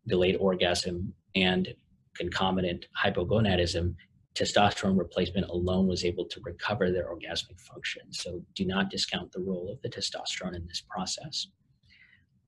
[0.07, 1.75] delayed orgasm and
[2.17, 3.95] concomitant hypogonadism,
[4.35, 8.13] testosterone replacement alone was able to recover their orgasmic function.
[8.13, 11.49] So do not discount the role of the testosterone in this process.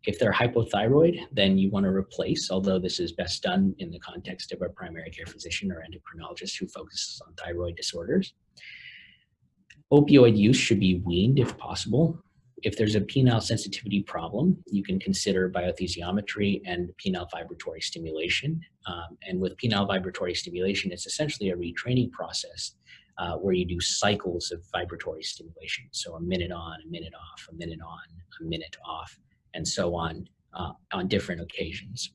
[0.05, 3.99] If they're hypothyroid, then you want to replace, although this is best done in the
[3.99, 8.35] context of a primary care physician or endocrinologist who focuses on thyroid disorders.
[9.93, 12.21] Opioid use should be weaned if possible
[12.63, 18.61] if there's a penile sensitivity problem, you can consider biothesiometry and penile vibratory stimulation.
[18.87, 22.73] Um, and with penile vibratory stimulation, it's essentially a retraining process
[23.19, 25.87] uh, where you do cycles of vibratory stimulation.
[25.91, 27.99] So a minute on, a minute off, a minute on,
[28.41, 29.19] a minute off,
[29.55, 32.13] and so on uh, on different occasions.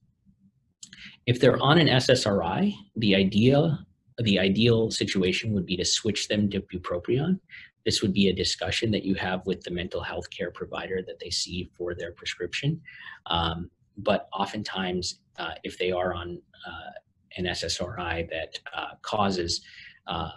[1.25, 3.85] If they're on an SSRI, the idea
[4.17, 7.39] the ideal situation would be to switch them to bupropion
[7.85, 11.19] this would be a discussion that you have with the mental health care provider that
[11.19, 12.81] they see for their prescription.
[13.27, 16.91] Um, but oftentimes, uh, if they are on uh,
[17.37, 19.61] an SSRI that uh, causes
[20.07, 20.31] uh,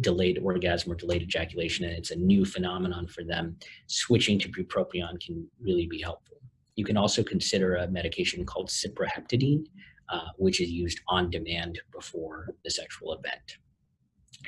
[0.00, 5.20] delayed orgasm or delayed ejaculation, and it's a new phenomenon for them, switching to bupropion
[5.20, 6.38] can really be helpful.
[6.76, 9.66] You can also consider a medication called cyproheptadine,
[10.10, 13.58] uh, which is used on demand before the sexual event.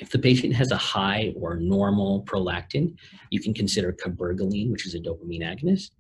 [0.00, 2.96] If the patient has a high or normal prolactin,
[3.30, 5.90] you can consider cabergoline, which is a dopamine agonist.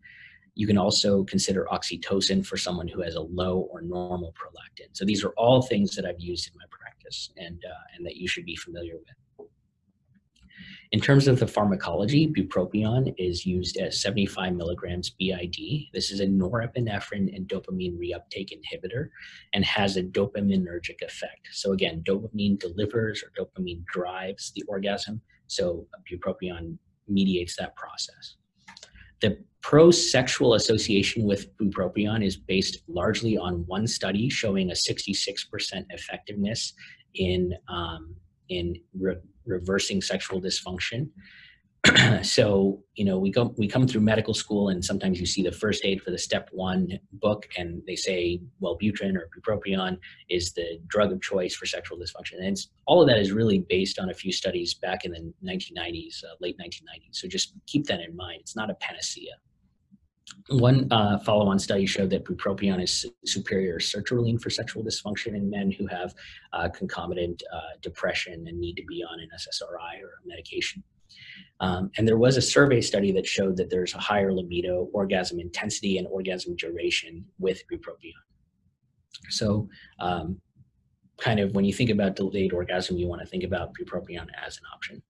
[0.54, 4.88] You can also consider oxytocin for someone who has a low or normal prolactin.
[4.92, 8.16] So these are all things that I've used in my practice and, uh, and that
[8.16, 9.19] you should be familiar with.
[10.92, 15.56] In terms of the pharmacology, bupropion is used as 75 milligrams BID.
[15.92, 19.10] This is a norepinephrine and dopamine reuptake inhibitor
[19.52, 21.48] and has a dopaminergic effect.
[21.52, 25.20] So again, dopamine delivers or dopamine drives the orgasm.
[25.46, 26.76] So bupropion
[27.06, 28.34] mediates that process.
[29.20, 36.72] The pro-sexual association with bupropion is based largely on one study showing a 66% effectiveness
[37.14, 38.16] in um,
[38.50, 41.08] in re- reversing sexual dysfunction.
[42.22, 45.50] so you know we go we come through medical school and sometimes you see the
[45.50, 49.96] first aid for the step one book and they say Wellbutrin or bupropion
[50.28, 52.46] is the drug of choice for sexual dysfunction.
[52.46, 56.22] And all of that is really based on a few studies back in the 1990s
[56.22, 58.40] uh, late 1990s so just keep that in mind.
[58.40, 59.32] It's not a panacea
[60.48, 65.48] one uh, follow-on study showed that bupropion is superior to sertraline for sexual dysfunction in
[65.48, 66.14] men who have
[66.52, 70.82] uh, concomitant uh, depression and need to be on an SSRI or a medication.
[71.60, 75.38] Um, and there was a survey study that showed that there's a higher libido, orgasm
[75.38, 78.12] intensity, and orgasm duration with bupropion.
[79.28, 80.40] So, um,
[81.18, 84.56] kind of when you think about delayed orgasm, you want to think about bupropion as
[84.56, 85.02] an option.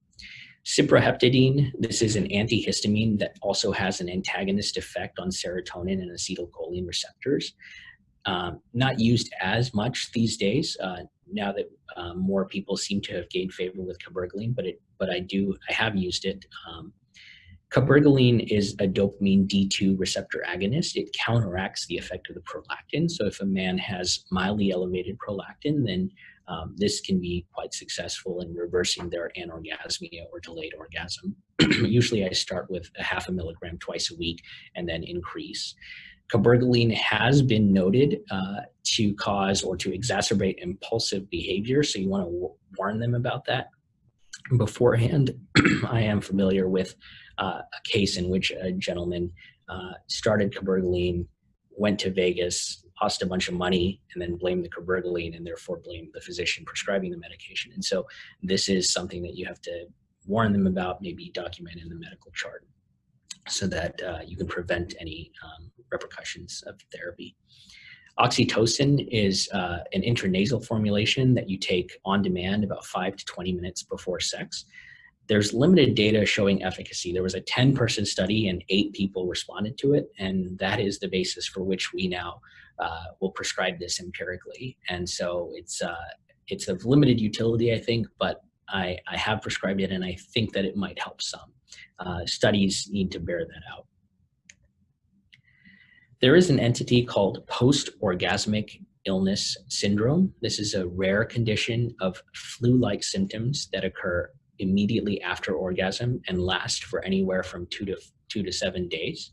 [0.67, 6.87] Cyproheptadine, this is an antihistamine that also has an antagonist effect on serotonin and acetylcholine
[6.87, 7.55] receptors.
[8.27, 13.15] Um, not used as much these days uh, now that um, more people seem to
[13.15, 16.45] have gained favor with cabergoline, but it, but I do, I have used it.
[16.69, 16.93] Um,
[17.71, 20.97] Cabergoline is a dopamine D2 receptor agonist.
[20.97, 23.09] It counteracts the effect of the prolactin.
[23.09, 26.11] So if a man has mildly elevated prolactin, then
[26.51, 31.37] um, this can be quite successful in reversing their anorgasmia or delayed orgasm.
[31.61, 34.43] Usually I start with a half a milligram twice a week
[34.75, 35.75] and then increase.
[36.33, 42.25] Cabergoline has been noted uh, to cause or to exacerbate impulsive behavior, so you want
[42.25, 43.69] to warn them about that
[44.57, 45.31] beforehand.
[45.89, 46.95] I am familiar with
[47.39, 49.33] uh, a case in which a gentleman
[49.69, 51.27] uh, started cabergoline,
[51.71, 55.79] went to Vegas, lost a bunch of money, and then blame the cabergoline and therefore
[55.79, 57.73] blame the physician prescribing the medication.
[57.73, 58.07] And so
[58.43, 59.87] this is something that you have to
[60.27, 62.67] warn them about, maybe document in the medical chart
[63.49, 67.37] so that uh, you can prevent any um, repercussions of therapy.
[68.19, 73.53] Oxytocin is uh, an intranasal formulation that you take on demand about 5 to 20
[73.53, 74.67] minutes before sex
[75.31, 77.13] there's limited data showing efficacy.
[77.13, 80.99] There was a 10 person study and eight people responded to it, and that is
[80.99, 82.41] the basis for which we now
[82.81, 84.77] uh, will prescribe this empirically.
[84.89, 85.95] And so it's uh,
[86.49, 90.53] it's of limited utility, I think, but I, I have prescribed it, and I think
[90.53, 91.53] that it might help some.
[91.99, 93.87] Uh, studies need to bear that out.
[96.21, 100.33] There is an entity called post orgasmic illness syndrome.
[100.43, 106.43] This is a rare condition of flu like symptoms that occur immediately after orgasm and
[106.43, 107.97] last for anywhere from two to
[108.29, 109.33] two to seven days.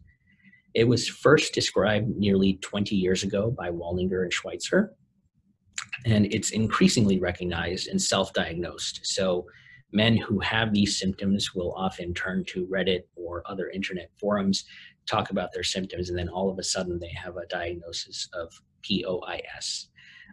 [0.73, 4.93] It was first described nearly 20 years ago by Waldinger and Schweitzer,
[6.05, 9.01] and it's increasingly recognized and self-diagnosed.
[9.03, 9.45] So
[9.91, 14.65] men who have these symptoms will often turn to Reddit or other internet forums,
[15.09, 18.51] talk about their symptoms, and then all of a sudden they have a diagnosis of
[18.85, 19.89] POIS.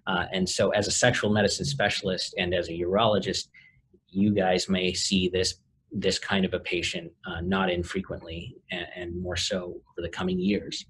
[0.06, 3.48] Uh, and so, as a sexual medicine specialist and as a urologist,
[4.08, 5.54] you guys may see this
[5.94, 10.38] this kind of a patient uh, not infrequently and, and more so over the coming
[10.38, 10.84] years.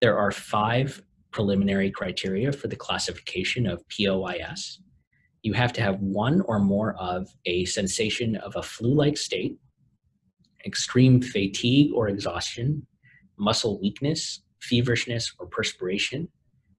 [0.00, 4.80] There are five preliminary criteria for the classification of POIS.
[5.42, 9.56] You have to have one or more of a sensation of a flu-like state,
[10.64, 12.84] extreme fatigue or exhaustion,
[13.38, 16.28] muscle weakness, feverishness or perspiration,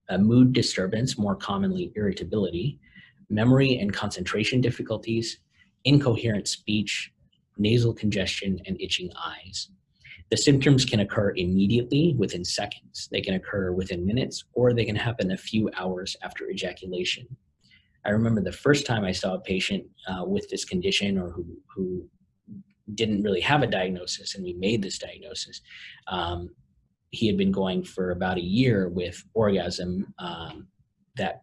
[0.10, 2.80] a mood disturbance, more commonly irritability,
[3.30, 5.40] memory and concentration difficulties,
[5.86, 7.12] incoherent speech,
[7.58, 9.70] nasal congestion, and itching eyes.
[10.30, 13.08] The symptoms can occur immediately within seconds.
[13.12, 17.28] They can occur within minutes, or they can happen a few hours after ejaculation.
[18.06, 21.46] I remember the first time I saw a patient uh, with this condition or who,
[21.74, 22.10] who
[22.94, 25.62] didn't really have a diagnosis, and we made this diagnosis.
[26.08, 26.50] Um,
[27.10, 30.68] he had been going for about a year with orgasm um,
[31.16, 31.42] that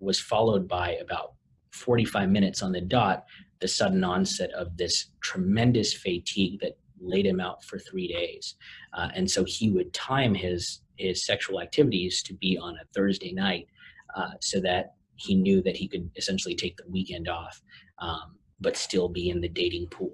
[0.00, 1.34] was followed by about
[1.70, 3.24] 45 minutes on the dot
[3.60, 8.54] the sudden onset of this tremendous fatigue that laid him out for three days.
[8.92, 13.32] Uh, and so he would time his his sexual activities to be on a Thursday
[13.32, 13.68] night,
[14.16, 17.62] uh, so that he knew that he could essentially take the weekend off,
[18.00, 20.12] um, but still be in the dating pool.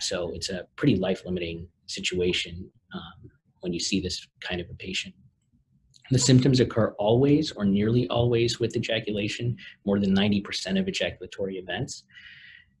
[0.00, 3.30] So it's a pretty life limiting situation um,
[3.60, 5.14] when you see this kind of a patient.
[6.10, 12.04] The symptoms occur always or nearly always with ejaculation, more than 90% of ejaculatory events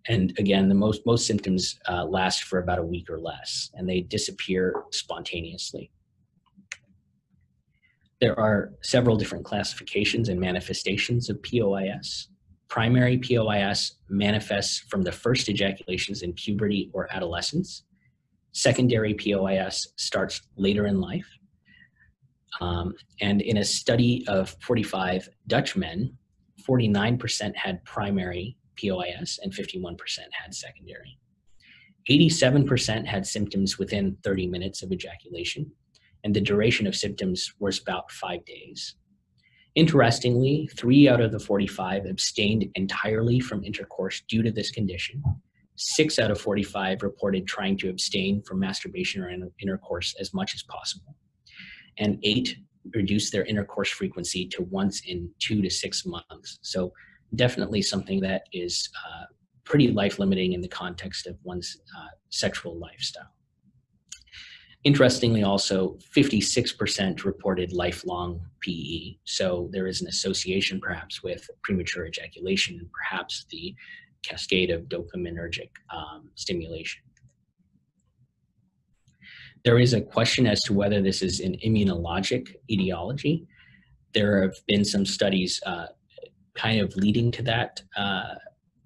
[0.06, 3.88] and again the most most symptoms uh, last for about a week or less and
[3.88, 5.90] they disappear spontaneously
[8.20, 12.28] there are several different classifications and manifestations of POIS.
[12.68, 17.82] Primary POIS manifests from the first ejaculations in puberty or adolescence.
[18.52, 21.26] Secondary POIS starts later in life.
[22.60, 26.16] Um, and in a study of 45 Dutch men,
[26.68, 29.96] 49% had primary POIS and 51%
[30.32, 31.18] had secondary.
[32.10, 35.70] 87% had symptoms within 30 minutes of ejaculation,
[36.22, 38.96] and the duration of symptoms was about five days.
[39.74, 45.22] Interestingly, three out of the 45 abstained entirely from intercourse due to this condition.
[45.76, 50.62] Six out of 45 reported trying to abstain from masturbation or intercourse as much as
[50.62, 51.16] possible.
[51.98, 52.56] And eight
[52.94, 56.58] reduced their intercourse frequency to once in two to six months.
[56.62, 56.92] So
[57.34, 59.24] definitely something that is uh,
[59.64, 63.30] pretty life limiting in the context of one's uh, sexual lifestyle.
[64.84, 69.16] Interestingly, also, 56% reported lifelong PE.
[69.24, 73.74] So there is an association perhaps with premature ejaculation and perhaps the
[74.22, 77.02] cascade of dopaminergic um, stimulation.
[79.64, 83.46] There is a question as to whether this is an immunologic etiology.
[84.12, 85.86] There have been some studies uh,
[86.54, 88.34] kind of leading to that uh,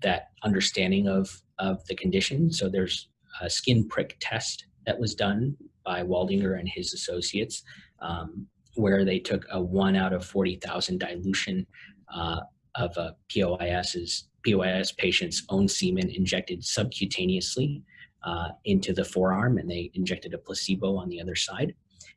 [0.03, 2.53] that understanding of of the condition.
[2.53, 3.09] So there's
[3.41, 7.63] a skin prick test that was done by Waldinger and his associates,
[8.01, 11.67] um, where they took a one out of 40,000 dilution
[12.15, 12.41] uh,
[12.77, 17.83] of a POIS's POIS patient's own semen injected subcutaneously
[18.29, 21.75] uh, into the forearm, and they injected a placebo on the other side.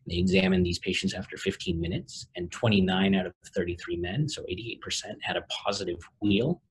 [0.07, 4.79] They examined these patients after 15 minutes, and 29 out of 33 men, so 88%,
[5.21, 6.61] had a positive wheal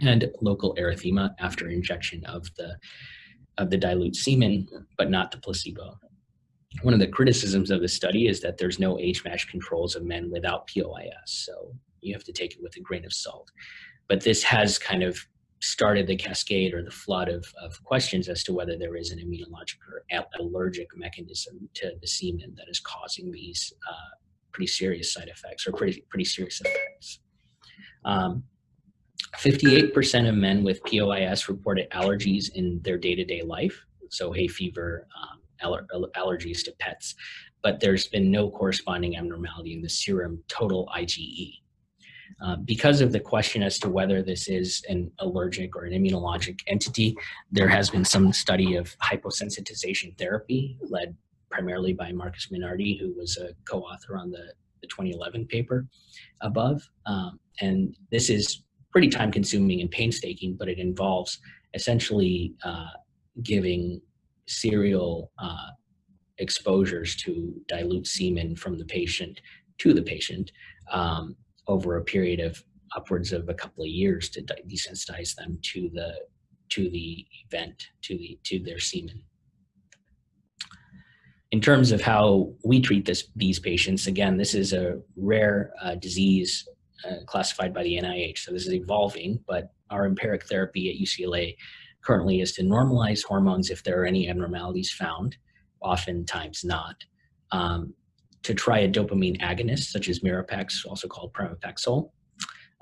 [0.00, 2.76] and local erythema after injection of the
[3.58, 5.98] of the dilute semen, but not the placebo.
[6.82, 10.30] One of the criticisms of the study is that there's no match controls of men
[10.30, 13.50] without POIS, so you have to take it with a grain of salt.
[14.08, 15.18] But this has kind of
[15.62, 19.18] started the cascade or the flood of, of questions as to whether there is an
[19.18, 20.02] immunologic or
[20.40, 24.16] allergic mechanism to the semen that is causing these uh,
[24.52, 27.20] pretty serious side effects or pretty, pretty serious effects.
[28.04, 28.42] Um,
[29.36, 35.40] 58% of men with POIS reported allergies in their day-to-day life, so hay fever, um,
[35.62, 35.86] aller
[36.16, 37.14] allergies to pets,
[37.62, 41.61] but there's been no corresponding abnormality in the serum total IgE.
[42.44, 46.60] Uh, because of the question as to whether this is an allergic or an immunologic
[46.66, 47.16] entity,
[47.52, 51.14] there has been some study of hyposensitization therapy led
[51.50, 55.86] primarily by Marcus Meinardi, who was a co-author on the, the 2011 paper
[56.40, 56.82] above.
[57.06, 61.38] Um, and this is pretty time consuming and painstaking, but it involves
[61.74, 62.88] essentially uh,
[63.42, 64.00] giving
[64.46, 65.70] serial uh,
[66.38, 69.40] exposures to dilute semen from the patient
[69.78, 70.50] to the patient
[70.90, 71.36] um,
[71.68, 72.62] over a period of
[72.96, 76.14] upwards of a couple of years to desensitize them to the
[76.68, 79.22] to the event to the to their semen.
[81.50, 85.94] In terms of how we treat this these patients again this is a rare uh,
[85.96, 86.66] disease
[87.08, 91.54] uh, classified by the nih so this is evolving but our empiric therapy at ucla
[92.02, 95.36] currently is to normalize hormones if there are any abnormalities found
[95.82, 96.96] oftentimes not.
[97.50, 97.94] Um,
[98.42, 102.10] to try a dopamine agonist such as Mirapex, also called pramipexole,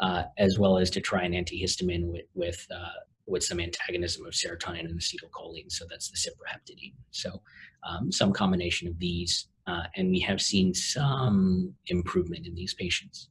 [0.01, 4.33] uh, as well as to try an antihistamine with with, uh, with some antagonism of
[4.33, 5.71] serotonin and acetylcholine.
[5.71, 6.95] So that's the cyproheptadine.
[7.11, 7.43] So
[7.89, 13.29] um, some combination of these, uh, and we have seen some improvement in these patients.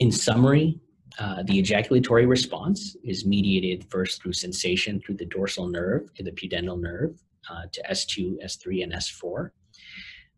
[0.00, 0.80] In summary,
[1.18, 6.30] uh, the ejaculatory response is mediated first through sensation through the dorsal nerve to the
[6.32, 7.20] pudendal nerve
[7.50, 9.50] uh, to S2, S3, and S4.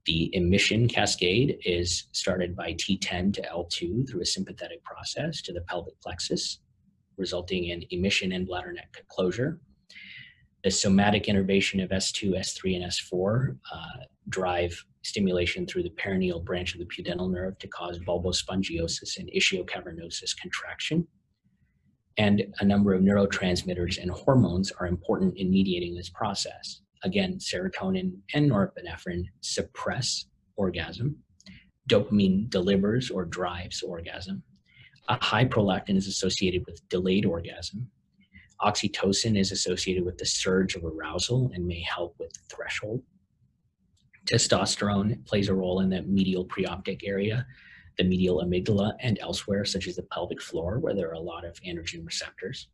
[0.06, 5.60] The emission cascade is started by T10 to L2 through a sympathetic process to the
[5.62, 6.58] pelvic plexus,
[7.16, 9.60] resulting in emission and bladder neck closure.
[10.64, 16.74] The somatic innervation of S2, S3, and S4 uh, drive stimulation through the perineal branch
[16.74, 21.06] of the pudendal nerve to cause bulbospongiosus and ischiocavernosus contraction.
[22.16, 28.12] And a number of neurotransmitters and hormones are important in mediating this process again, serotonin
[28.34, 30.26] and norepinephrine suppress
[30.56, 31.16] orgasm.
[31.88, 34.42] Dopamine delivers or drives orgasm.
[35.08, 37.90] A high prolactin is associated with delayed orgasm.
[38.60, 43.02] Oxytocin is associated with the surge of arousal and may help with threshold.
[44.26, 47.46] Testosterone plays a role in the medial preoptic area,
[47.96, 51.44] the medial amygdala, and elsewhere, such as the pelvic floor, where there are a lot
[51.44, 52.68] of androgen receptors.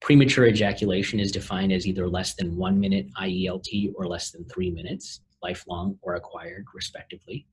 [0.00, 4.70] Premature ejaculation is defined as either less than one minute IELT or less than three
[4.70, 7.46] minutes, lifelong or acquired, respectively.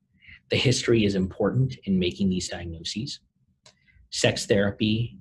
[0.51, 3.19] The history is important in making these diagnoses.
[4.11, 5.17] Sex therapy,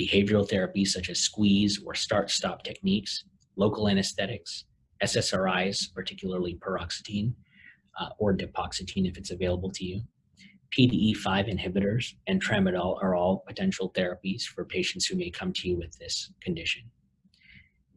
[0.00, 3.24] behavioral therapy such as squeeze or start stop techniques,
[3.56, 4.64] local anesthetics,
[5.02, 7.34] SSRIs, particularly paroxetine
[7.98, 10.02] uh, or dapoxetine if it's available to you,
[10.76, 11.16] PDE5
[11.48, 15.96] inhibitors and tramadol are all potential therapies for patients who may come to you with
[15.98, 16.82] this condition.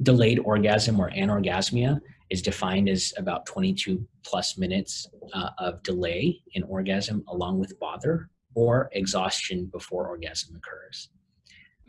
[0.02, 2.00] Delayed orgasm or anorgasmia
[2.30, 8.30] is defined as about 22 plus minutes uh, of delay in orgasm along with bother
[8.56, 11.10] or exhaustion before orgasm occurs.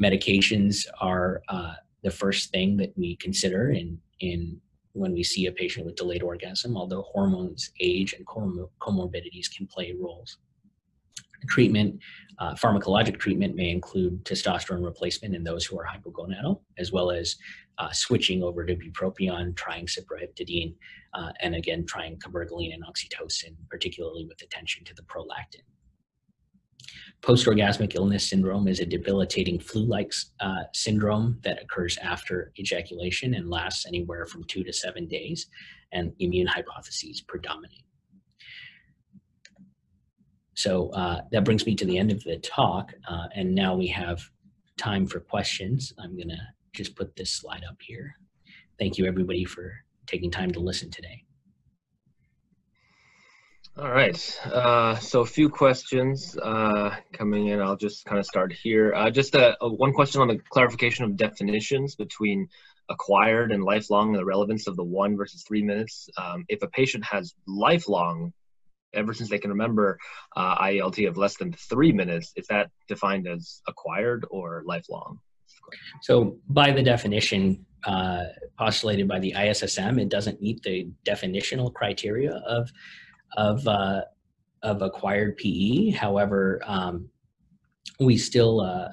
[0.03, 4.61] Medications are uh, the first thing that we consider in, in
[4.93, 9.95] when we see a patient with delayed orgasm, although hormones, age, and comorbidities can play
[9.99, 10.39] roles.
[11.49, 12.01] Treatment,
[12.39, 17.37] uh, pharmacologic treatment may include testosterone replacement in those who are hypogonadal, as well as
[17.79, 20.75] uh, switching over to bupropion, trying cyproheptadine,
[21.15, 25.63] uh, and again, trying cabergoline and oxytocin, particularly with attention to the prolactin.
[27.23, 33.87] Post-orgasmic illness syndrome is a debilitating flu-like uh, syndrome that occurs after ejaculation and lasts
[33.87, 35.47] anywhere from two to seven days,
[35.93, 37.85] and immune hypotheses predominate.
[40.55, 43.89] So uh, that brings me to the end of the talk, uh, and now we
[43.89, 44.23] have
[44.77, 45.93] time for questions.
[45.99, 46.41] I'm going to
[46.73, 48.17] just put this slide up here.
[48.79, 49.73] Thank you everybody for
[50.07, 51.25] taking time to listen today.
[53.77, 57.61] All right, uh, so a few questions uh, coming in.
[57.61, 58.95] I'll just kind of start here.
[58.95, 62.47] Uh, just a, a, one question on the clarification of definitions between
[62.89, 66.09] acquired and lifelong and the relevance of the one versus three minutes.
[66.17, 68.33] Um, if a patient has lifelong,
[68.95, 69.99] ever since they can remember,
[70.37, 75.19] uh, IELT of less than three minutes, is that defined as acquired or lifelong?
[76.03, 78.25] So, by the definition uh,
[78.59, 82.71] postulated by the ISSM, it doesn't meet the definitional criteria of
[83.37, 84.03] of uh,
[84.63, 85.91] of acquired PE.
[85.91, 87.09] However, um,
[88.01, 88.89] we still uh,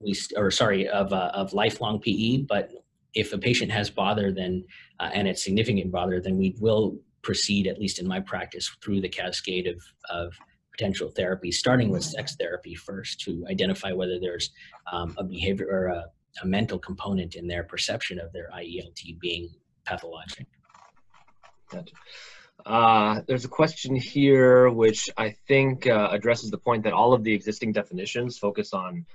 [0.00, 2.42] we st- or sorry of uh, of lifelong PE.
[2.42, 2.70] But
[3.14, 4.64] if a patient has bother, then
[4.98, 9.00] uh, and it's significant bother, then we will proceed, at least in my practice, through
[9.00, 10.32] the cascade of of
[10.72, 14.50] potential therapy, starting with sex therapy first to identify whether there's
[14.90, 16.06] um, a behavior or a,
[16.42, 19.50] a mental component in their perception of their IELT being
[19.84, 20.46] pathologic.
[21.70, 21.94] Gotcha.
[22.66, 27.24] Uh, there's a question here which I think uh, addresses the point that all of
[27.24, 29.06] the existing definitions focus on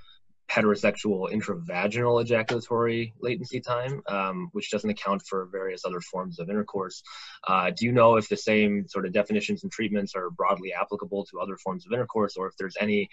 [0.51, 7.01] heterosexual intravaginal ejaculatory latency time, um, which doesn't account for various other forms of intercourse.
[7.47, 11.25] Uh, do you know if the same sort of definitions and treatments are broadly applicable
[11.25, 13.09] to other forms of intercourse, or if there's any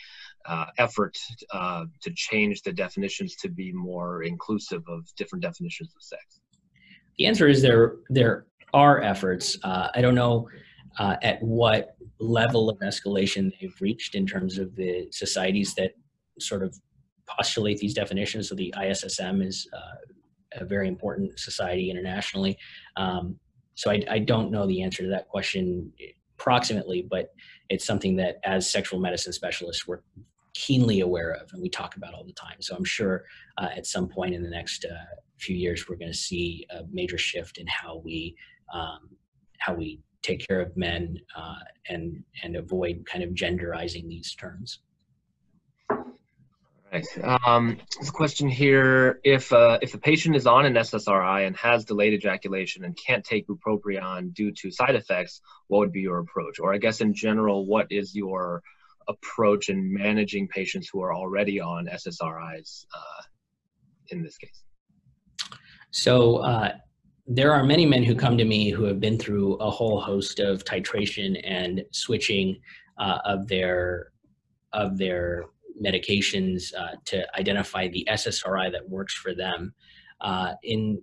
[0.47, 1.17] uh, effort
[1.53, 6.41] uh, to change the definitions to be more inclusive of different definitions of sex?
[7.19, 7.97] The answer is there.
[8.09, 9.59] There are efforts.
[9.63, 10.49] Uh, I don't know
[10.99, 15.93] uh, at what level of escalation they've reached in terms of the societies that
[16.39, 16.79] sort of
[17.37, 18.49] postulate these definitions.
[18.49, 22.57] So the ISSM is uh, a very important society internationally.
[22.97, 23.39] Um,
[23.75, 25.91] so I, I, don't know the answer to that question
[26.39, 27.31] approximately, but
[27.71, 30.01] it's something that as sexual medicine specialists we're
[30.55, 32.61] keenly aware of and we talk about all the time.
[32.61, 33.25] So I'm sure
[33.59, 34.95] uh, at some point in the next uh,
[35.39, 38.37] few years we're going to see a major shift in how we
[38.75, 39.09] um,
[39.59, 44.81] how we take care of men uh, and and avoid kind of genderizing these terms.
[46.93, 47.07] Right.
[47.47, 51.87] Um, a question here: If uh, if a patient is on an SSRI and has
[51.87, 56.59] delayed ejaculation and can't take bupropion due to side effects, what would be your approach?
[56.59, 58.63] Or I guess in general, what is your
[59.09, 63.23] approach in managing patients who are already on SSRIs uh,
[64.11, 64.63] in this case?
[65.93, 66.73] So uh,
[67.27, 70.41] there are many men who come to me who have been through a whole host
[70.41, 72.61] of titration and switching
[72.99, 74.13] uh, of their
[74.75, 75.47] of their
[75.85, 79.75] medications uh, to identify the SSRI that works for them.
[80.21, 81.01] Uh, in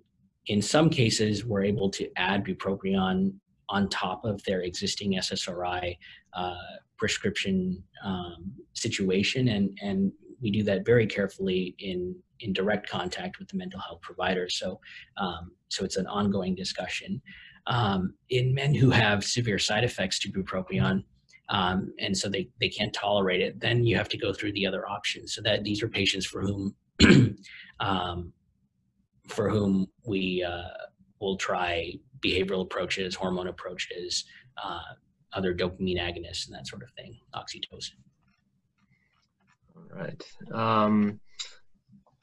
[0.47, 3.33] in some cases, we're able to add bupropion
[3.69, 5.95] on top of their existing SSRI
[6.33, 6.55] uh,
[6.97, 10.11] prescription um, situation, and and
[10.41, 14.49] we do that very carefully in in direct contact with the mental health provider.
[14.49, 14.79] So
[15.17, 17.21] um, so it's an ongoing discussion.
[17.67, 21.03] Um, in men who have severe side effects to bupropion,
[21.49, 24.67] um, and so they, they can't tolerate it, then you have to go through the
[24.67, 25.33] other options.
[25.33, 26.75] So that these are patients for whom
[27.79, 28.33] um,
[29.27, 30.69] for whom we uh,
[31.19, 34.25] will try behavioral approaches, hormone approaches,
[34.63, 34.79] uh,
[35.33, 37.93] other dopamine agonists, and that sort of thing, oxytocin.
[39.75, 40.23] All right.
[40.51, 41.19] Um,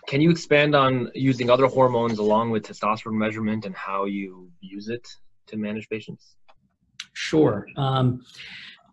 [0.07, 4.89] can you expand on using other hormones along with testosterone measurement and how you use
[4.89, 5.07] it
[5.49, 6.37] to manage patients?
[7.13, 7.67] Sure.
[7.77, 8.23] Um,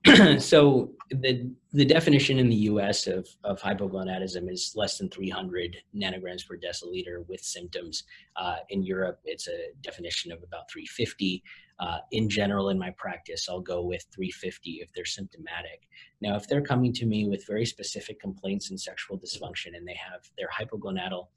[0.39, 3.07] so the the definition in the U.S.
[3.07, 8.03] of of hypogonadism is less than 300 nanograms per deciliter with symptoms.
[8.35, 11.41] Uh, in Europe, it's a definition of about 350.
[11.79, 15.87] Uh, in general, in my practice, I'll go with 350 if they're symptomatic.
[16.21, 19.97] Now, if they're coming to me with very specific complaints and sexual dysfunction, and they
[20.11, 21.27] have their hypogonadal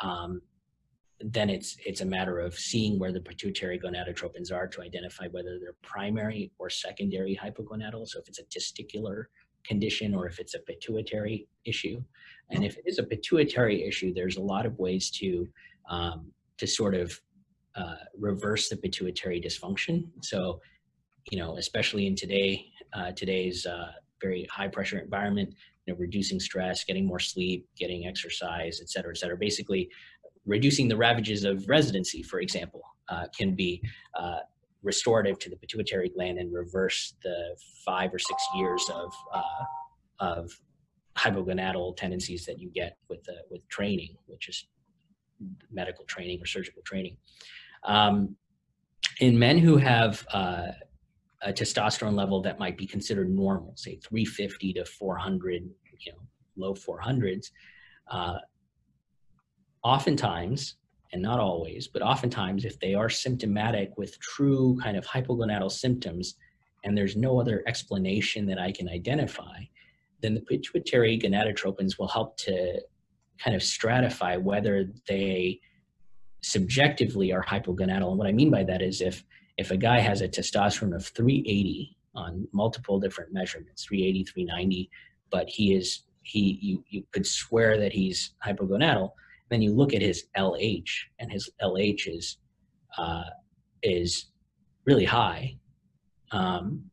[0.00, 0.40] um,
[1.24, 5.58] then it's it's a matter of seeing where the pituitary gonadotropins are to identify whether
[5.60, 8.06] they're primary or secondary hypogonadal.
[8.08, 9.24] So if it's a testicular
[9.64, 12.02] condition or if it's a pituitary issue,
[12.50, 15.48] and if it is a pituitary issue, there's a lot of ways to
[15.88, 17.18] um, to sort of
[17.76, 20.04] uh, reverse the pituitary dysfunction.
[20.22, 20.60] So
[21.30, 25.54] you know, especially in today uh, today's uh, very high pressure environment,
[25.86, 29.36] you know, reducing stress, getting more sleep, getting exercise, et cetera, et cetera.
[29.36, 29.88] Basically,
[30.46, 33.82] reducing the ravages of residency, for example, uh, can be
[34.18, 34.38] uh,
[34.82, 39.64] restorative to the pituitary gland and reverse the five or six years of uh,
[40.20, 40.60] of
[41.16, 44.66] hypogonadal tendencies that you get with uh, with training, which is
[45.70, 47.16] medical training or surgical training.
[47.84, 48.36] Um,
[49.20, 50.68] in men who have uh,
[51.42, 55.68] a testosterone level that might be considered normal, say 350 to 400,
[55.98, 56.18] you know,
[56.56, 57.50] low 400s,
[58.10, 58.38] uh,
[59.84, 60.76] oftentimes,
[61.12, 66.36] and not always, but oftentimes, if they are symptomatic with true kind of hypogonadal symptoms,
[66.84, 69.60] and there's no other explanation that I can identify,
[70.20, 72.80] then the pituitary gonadotropins will help to
[73.38, 75.60] kind of stratify whether they
[76.42, 78.08] subjectively are hypogonadal.
[78.08, 79.24] And what I mean by that is if
[79.58, 84.90] if a guy has a testosterone of 380 on multiple different measurements, 380, 390,
[85.30, 89.10] but he is he you you could swear that he's hypogonadal.
[89.52, 90.88] Then you look at his LH,
[91.18, 92.38] and his LH is
[92.96, 93.24] uh,
[93.82, 94.26] is
[94.86, 95.56] really high.
[96.30, 96.84] Um,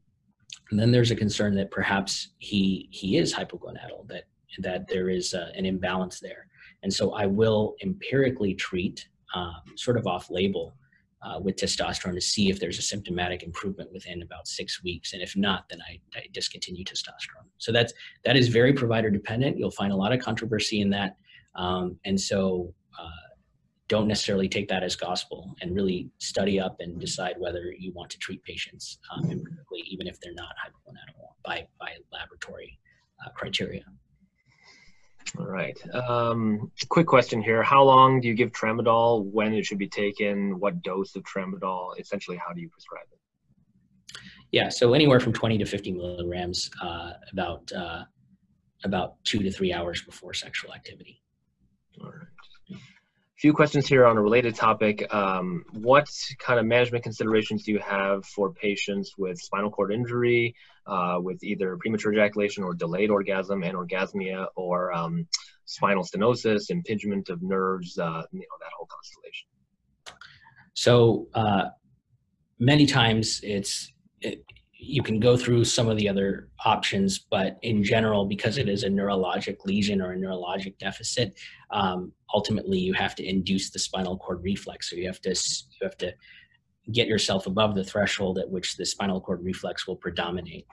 [0.69, 4.25] and then there's a concern that perhaps he he is hypogonadal, that
[4.59, 6.47] that there is uh, an imbalance there.
[6.83, 10.75] And so I will empirically treat, um, sort of off label,
[11.21, 15.13] uh, with testosterone to see if there's a symptomatic improvement within about six weeks.
[15.13, 17.47] And if not, then I, I discontinue testosterone.
[17.57, 17.93] So that's
[18.25, 19.57] that is very provider dependent.
[19.57, 21.15] You'll find a lot of controversy in that.
[21.59, 23.29] Um, and so uh,
[23.89, 28.09] don't necessarily take that as gospel and really study up and decide whether you want
[28.11, 32.79] to treat patients um, empirically, even if they're not hypogonadal by, by laboratory
[33.25, 33.83] uh, criteria.
[35.37, 35.77] All right.
[35.93, 37.61] Um, quick question here.
[37.61, 39.25] How long do you give tramadol?
[39.25, 40.59] When it should be taken?
[40.59, 41.99] What dose of tramadol?
[41.99, 43.19] Essentially, how do you prescribe it?
[44.51, 48.05] Yeah, so anywhere from 20 to 50 milligrams, uh, about uh,
[48.83, 51.21] about two to three hours before sexual activity.
[52.01, 55.13] A few questions here on a related topic.
[55.13, 60.55] Um, what kind of management considerations do you have for patients with spinal cord injury,
[60.87, 65.25] uh, with either premature ejaculation or delayed orgasm, anorgasmia, or um,
[65.63, 69.47] spinal stenosis, impingement of nerves, uh, you know, that whole constellation?
[70.73, 71.69] So uh,
[72.59, 74.43] many times it's it,
[74.81, 78.83] you can go through some of the other options, but in general, because it is
[78.83, 81.37] a neurologic lesion or a neurologic deficit,
[81.71, 84.89] um, ultimately you have to induce the spinal cord reflex.
[84.89, 86.13] So you have to you have to
[86.93, 90.65] get yourself above the threshold at which the spinal cord reflex will predominate.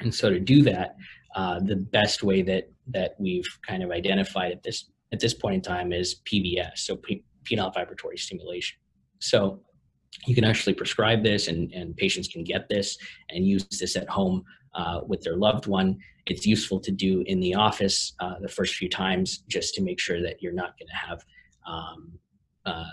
[0.00, 0.96] And so to do that,
[1.36, 5.54] uh, the best way that that we've kind of identified at this at this point
[5.54, 8.78] in time is PVS, so penile vibratory stimulation.
[9.20, 9.62] So
[10.26, 12.98] you can actually prescribe this and, and patients can get this
[13.30, 14.44] and use this at home
[14.74, 15.98] uh, with their loved one.
[16.26, 19.98] It's useful to do in the office uh, the first few times just to make
[19.98, 21.24] sure that you're not going to have
[21.66, 22.12] um,
[22.66, 22.84] uh,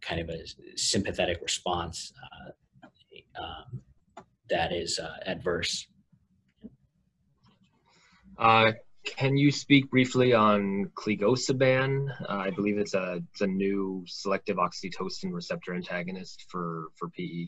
[0.00, 0.40] kind of a
[0.76, 3.80] sympathetic response uh, um,
[4.50, 5.86] that is uh, adverse.
[9.04, 12.08] Can you speak briefly on cligosiban?
[12.22, 17.46] Uh, I believe it's a it's a new selective oxytocin receptor antagonist for for PE.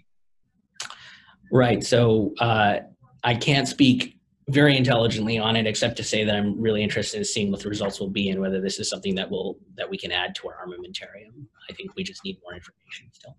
[1.50, 1.82] Right.
[1.82, 2.80] So uh,
[3.24, 7.24] I can't speak very intelligently on it, except to say that I'm really interested in
[7.24, 9.96] seeing what the results will be and whether this is something that will that we
[9.96, 11.46] can add to our armamentarium.
[11.70, 13.36] I think we just need more information still.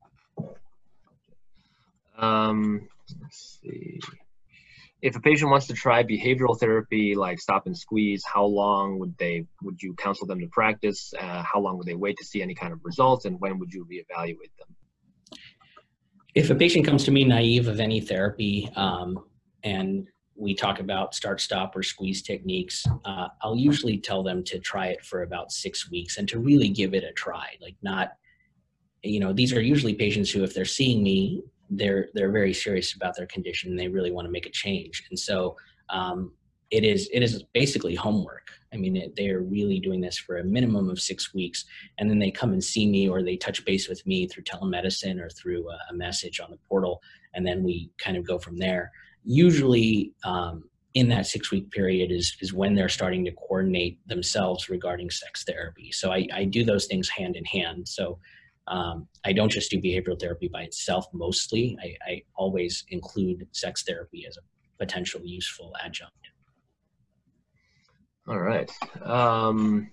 [2.18, 2.88] Um,
[3.22, 4.00] let's see
[5.02, 9.16] if a patient wants to try behavioral therapy like stop and squeeze how long would
[9.18, 11.14] they would you counsel them to practice?
[11.20, 13.74] Uh, how long would they wait to see any kind of results and when would
[13.74, 15.38] you reevaluate them?
[16.34, 19.24] If a patient comes to me naive of any therapy um,
[19.64, 24.60] and we talk about start stop or squeeze techniques uh, i'll usually tell them to
[24.60, 28.12] try it for about six weeks and to really give it a try like not
[29.02, 32.94] you know these are usually patients who if they're seeing me they're they're very serious
[32.96, 35.04] about their condition and they really want to make a change.
[35.10, 35.56] And so
[35.90, 36.32] um,
[36.72, 38.52] it is it is basically homework.
[38.74, 41.66] I mean it, they are really doing this for a minimum of six weeks
[41.98, 45.20] and then they come and see me or they touch base with me through telemedicine
[45.22, 47.02] or through a, a message on the portal
[47.34, 48.92] and then we kind of go from there.
[49.24, 50.64] Usually um,
[50.94, 55.44] in that six week period is is when they're starting to coordinate themselves regarding sex
[55.44, 55.92] therapy.
[55.92, 57.88] So i, I do those things hand in hand.
[57.88, 58.20] So
[58.68, 61.78] um, I don't just do behavioral therapy by itself mostly.
[61.82, 64.42] I, I always include sex therapy as a
[64.78, 66.14] potential useful adjunct.
[68.28, 68.70] All right.
[69.02, 69.90] Um,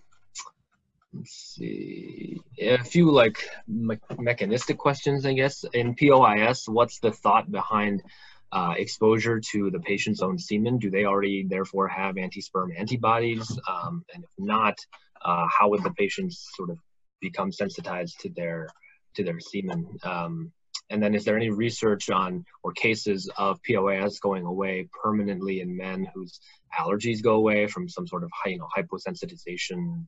[1.13, 2.41] let's see.
[2.61, 5.65] A few like me mechanistic questions, I guess.
[5.73, 8.03] In POIS, what's the thought behind
[8.51, 10.79] uh, exposure to the patient's own semen?
[10.79, 13.59] Do they already therefore have anti-sperm antibodies?
[13.69, 14.79] Um, and if not,
[15.25, 16.79] uh, how would the patients sort of
[17.21, 18.69] become sensitized to their
[19.15, 19.87] to their semen.
[20.03, 20.53] Um,
[20.91, 25.77] and then is there any research on or cases of POIS going away permanently in
[25.77, 26.41] men whose
[26.79, 30.05] allergies go away from some sort of you know hyposensitization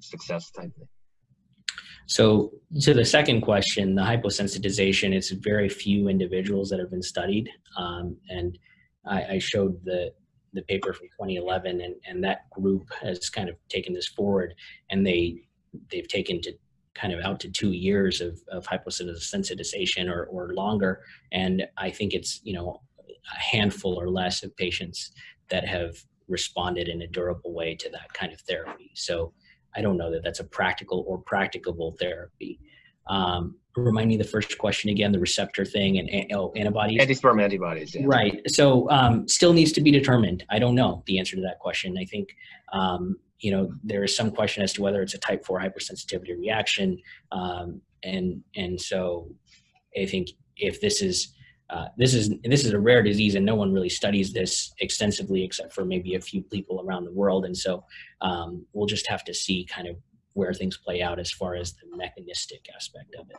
[0.00, 0.88] success type thing?
[2.06, 7.50] So to the second question, the hyposensitization, it's very few individuals that have been studied.
[7.76, 8.58] Um, and
[9.06, 10.10] I, I, showed the
[10.54, 14.54] the paper from 2011 and, and that group has kind of taken this forward
[14.90, 15.42] and they
[15.90, 16.52] they've taken to
[16.94, 21.00] kind of out to two years of, of hyposensitization or, or longer.
[21.32, 25.12] And I think it's, you know, a handful or less of patients
[25.50, 25.96] that have
[26.26, 28.90] responded in a durable way to that kind of therapy.
[28.94, 29.32] So
[29.76, 32.58] I don't know that that's a practical or practicable therapy.
[33.08, 37.00] Um, remind me the first question again, the receptor thing and oh, antibodies.
[37.00, 37.94] Anti-sperm antibodies.
[37.94, 38.02] Yeah.
[38.04, 38.42] Right.
[38.50, 40.44] So um, still needs to be determined.
[40.50, 41.96] I don't know the answer to that question.
[41.96, 42.28] I think
[42.72, 46.38] um, you know there is some question as to whether it's a type 4 hypersensitivity
[46.38, 46.98] reaction.
[47.32, 49.28] Um, and and so
[50.00, 51.34] i think if this is
[51.70, 55.44] uh, this is this is a rare disease and no one really studies this extensively
[55.44, 57.44] except for maybe a few people around the world.
[57.44, 57.84] And so
[58.22, 59.96] um, we'll just have to see kind of
[60.32, 63.36] where things play out as far as the mechanistic aspect of it.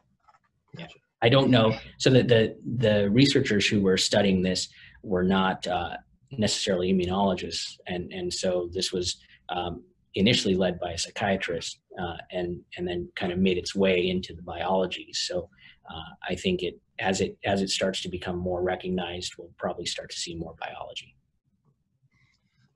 [0.77, 0.87] Yeah.
[1.23, 1.75] I don't know.
[1.97, 4.69] So that the the researchers who were studying this
[5.01, 5.97] were not uh,
[6.31, 7.77] necessarily immunologists.
[7.87, 9.17] And and so this was
[9.49, 9.83] um,
[10.15, 14.33] initially led by a psychiatrist uh, and and then kind of made its way into
[14.33, 15.09] the biology.
[15.13, 15.49] So
[15.89, 19.85] uh, I think it as it as it starts to become more recognized, we'll probably
[19.85, 21.15] start to see more biology.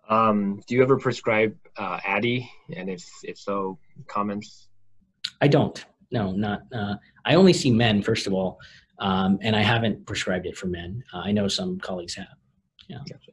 [0.09, 2.47] Um, do you ever prescribe uh, Addyi?
[2.75, 4.67] And if if so, comments?
[5.41, 5.83] I don't.
[6.11, 6.61] No, not.
[6.73, 6.95] Uh,
[7.25, 8.59] I only see men first of all,
[8.99, 11.03] um, and I haven't prescribed it for men.
[11.13, 12.27] Uh, I know some colleagues have.
[12.87, 12.99] Yeah.
[13.09, 13.32] Gotcha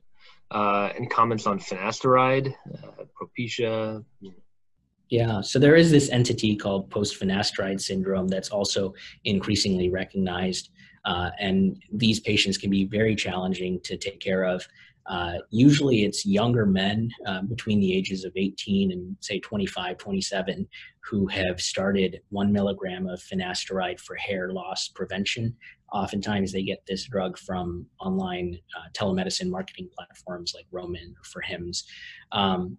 [0.51, 4.05] uh, and comments on finasteride, uh, Propecia.
[5.09, 8.95] Yeah, so there is this entity called post-finasteride syndrome that's also
[9.25, 10.71] increasingly recognized,
[11.05, 14.67] uh, and these patients can be very challenging to take care of.
[15.07, 20.69] Uh, usually it's younger men uh, between the ages of 18 and say 25, 27
[21.03, 25.57] who have started one milligram of finasteride for hair loss prevention
[25.93, 31.41] oftentimes they get this drug from online uh, telemedicine marketing platforms like Roman or for
[31.41, 31.85] Hims.
[32.33, 32.79] Um,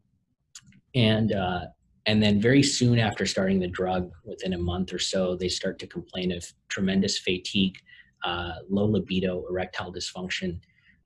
[0.95, 1.61] and, uh,
[2.05, 5.77] and then very soon after starting the drug, within a month or so, they start
[5.79, 7.77] to complain of tremendous fatigue,
[8.23, 10.59] uh, low libido, erectile dysfunction.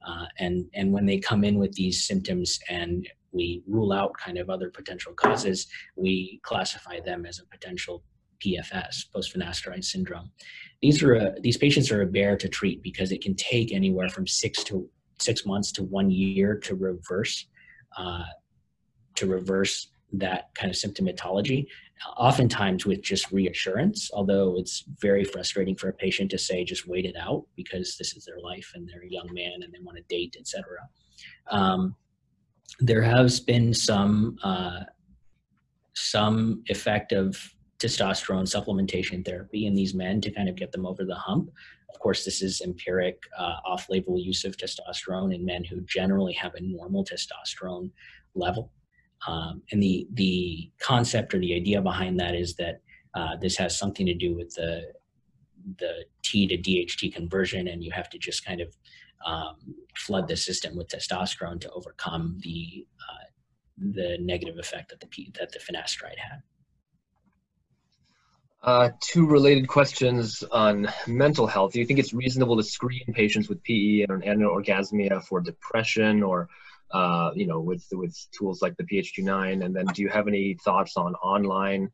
[0.08, 4.38] Uh, and, and when they come in with these symptoms and we rule out kind
[4.38, 8.04] of other potential causes, we classify them as a potential
[8.40, 10.32] PFS, post-finasteride syndrome.
[10.82, 14.10] These are a, these patients are a bear to treat because it can take anywhere
[14.10, 17.48] from six to six months to one year to reverse
[17.98, 18.24] uh,
[19.16, 21.68] to reverse that kind of symptomatology.
[22.18, 27.06] Oftentimes with just reassurance, although it's very frustrating for a patient to say just wait
[27.06, 29.98] it out because this is their life and they're a young man and they want
[29.98, 30.64] to date, etc.
[31.50, 31.96] Um,
[32.80, 34.82] there has been some uh,
[35.94, 41.04] some effect of testosterone supplementation therapy in these men to kind of get them over
[41.04, 41.50] the hump.
[41.94, 46.34] Of course, this is empiric uh, off label use of testosterone in men who generally
[46.34, 47.92] have a normal testosterone
[48.34, 48.72] level.
[49.28, 52.82] Um, and the, the concept or the idea behind that is that
[53.14, 54.94] uh, this has something to do with the,
[55.80, 58.76] the T to DHT conversion, and you have to just kind of
[59.26, 59.56] um,
[59.96, 63.26] flood the system with testosterone to overcome the, uh,
[63.78, 65.08] the negative effect that the,
[65.40, 66.42] that the finasteride had.
[68.66, 71.74] Uh, two related questions on mental health.
[71.74, 76.50] Do you think it's reasonable to screen patients with PE and anorgasmia for depression or,
[76.90, 79.64] uh, you know, with, with tools like the PHQ-9?
[79.64, 81.92] And then do you have any thoughts on online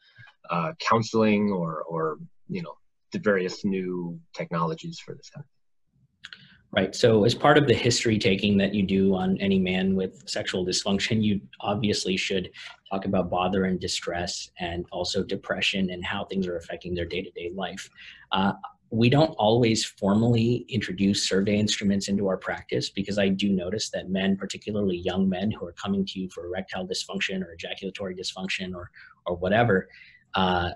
[0.49, 2.75] uh, counseling or, or, you know,
[3.11, 5.49] the various new technologies for this kind of
[6.71, 6.95] right?
[6.95, 10.65] So, as part of the history taking that you do on any man with sexual
[10.65, 12.49] dysfunction, you obviously should
[12.89, 17.21] talk about bother and distress and also depression and how things are affecting their day
[17.21, 17.89] to day life.
[18.31, 18.53] Uh,
[18.91, 24.09] we don't always formally introduce survey instruments into our practice because I do notice that
[24.09, 28.75] men, particularly young men who are coming to you for erectile dysfunction or ejaculatory dysfunction
[28.75, 28.91] or,
[29.25, 29.87] or whatever,
[30.35, 30.71] uh,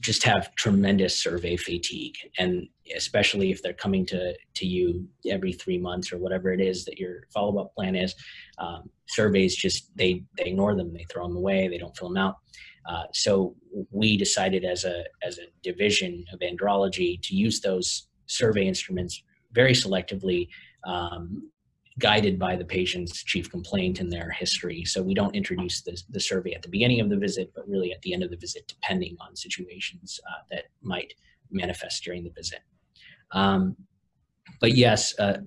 [0.00, 2.14] just have tremendous survey fatigue.
[2.38, 6.84] And especially if they're coming to to you every three months or whatever it is
[6.84, 8.14] that your follow-up plan is
[8.58, 10.92] um, surveys just they they ignore them.
[10.92, 11.68] They throw them away.
[11.68, 12.36] They don't fill them out.
[12.88, 13.54] Uh, so
[13.90, 19.22] we decided as a as a division of andrology to use those survey instruments
[19.52, 20.48] very selectively
[20.84, 21.50] um,
[21.98, 24.84] guided by the patient's chief complaint and their history.
[24.84, 27.92] So we don't introduce the, the survey at the beginning of the visit, but really
[27.92, 31.14] at the end of the visit, depending on situations uh, that might
[31.50, 32.60] manifest during the visit.
[33.30, 33.76] Um,
[34.60, 35.38] but yes, uh,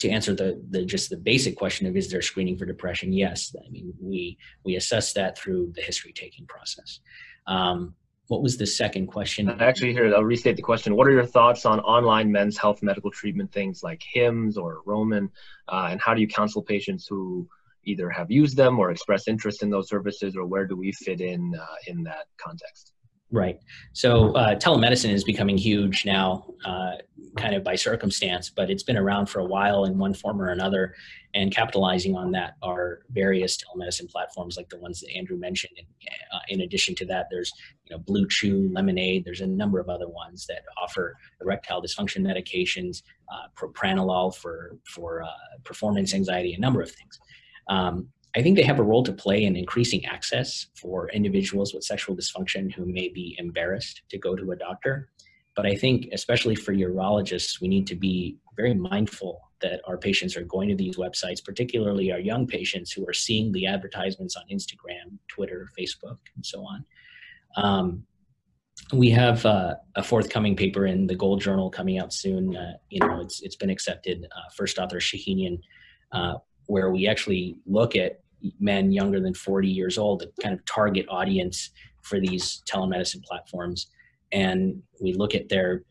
[0.00, 3.12] to answer the, the just the basic question of is there screening for depression?
[3.12, 7.00] Yes, I mean we we assess that through the history taking process.
[7.46, 7.94] Um,
[8.30, 9.48] what was the second question?
[9.60, 10.94] Actually, here I'll restate the question.
[10.94, 15.28] What are your thoughts on online men's health medical treatment things like Hims or Roman,
[15.66, 17.48] uh, and how do you counsel patients who
[17.82, 21.20] either have used them or express interest in those services, or where do we fit
[21.20, 22.92] in uh, in that context?
[23.32, 23.60] Right.
[23.92, 26.96] So uh, telemedicine is becoming huge now, uh,
[27.36, 30.48] kind of by circumstance, but it's been around for a while in one form or
[30.48, 30.96] another.
[31.32, 35.74] And capitalizing on that are various telemedicine platforms like the ones that Andrew mentioned.
[35.78, 35.86] And
[36.34, 37.52] uh, in addition to that, there's
[37.84, 39.24] you know Blue Chew, Lemonaid.
[39.24, 43.02] There's a number of other ones that offer erectile dysfunction medications,
[43.32, 45.28] uh, propranolol for for uh,
[45.62, 47.20] performance anxiety, a number of things.
[47.68, 51.84] Um, I think they have a role to play in increasing access for individuals with
[51.84, 55.08] sexual dysfunction who may be embarrassed to go to a doctor.
[55.56, 60.36] But I think, especially for urologists, we need to be very mindful that our patients
[60.36, 64.44] are going to these websites, particularly our young patients who are seeing the advertisements on
[64.50, 66.84] Instagram, Twitter, Facebook, and so on.
[67.56, 68.04] Um,
[68.92, 72.56] we have uh, a forthcoming paper in the Gold Journal coming out soon.
[72.56, 74.26] Uh, you know, it's it's been accepted.
[74.34, 75.60] Uh, first author Shahinian
[76.12, 76.34] uh,
[76.70, 78.20] where we actually look at
[78.60, 81.70] men younger than 40 years old, the kind of target audience
[82.02, 83.88] for these telemedicine platforms.
[84.32, 85.82] And we look at their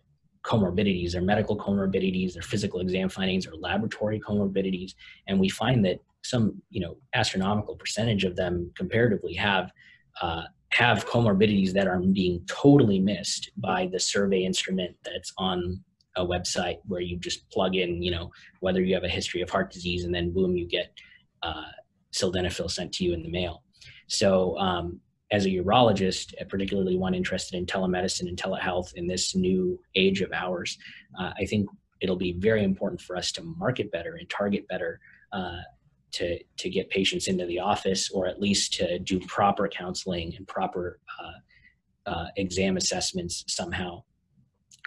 [0.44, 4.94] comorbidities, their medical comorbidities, their physical exam findings, or laboratory comorbidities.
[5.28, 9.72] And we find that some, you know, astronomical percentage of them comparatively have
[10.22, 15.84] uh, have comorbidities that are being totally missed by the survey instrument that's on
[16.20, 19.50] a website where you just plug in, you know, whether you have a history of
[19.50, 20.92] heart disease and then boom, you get
[21.44, 21.72] uh,
[22.14, 23.64] sildenafil sent to you in the mail.
[24.08, 25.00] So um,
[25.32, 30.32] as a urologist, particularly one interested in telemedicine and telehealth in this new age of
[30.34, 30.78] ours,
[31.20, 31.70] uh, I think
[32.02, 35.00] it'll be very important for us to market better and target better
[35.32, 35.60] uh,
[36.12, 40.48] to, to get patients into the office or at least to do proper counseling and
[40.48, 44.02] proper uh, uh exam assessments somehow.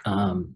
[0.05, 0.55] Um,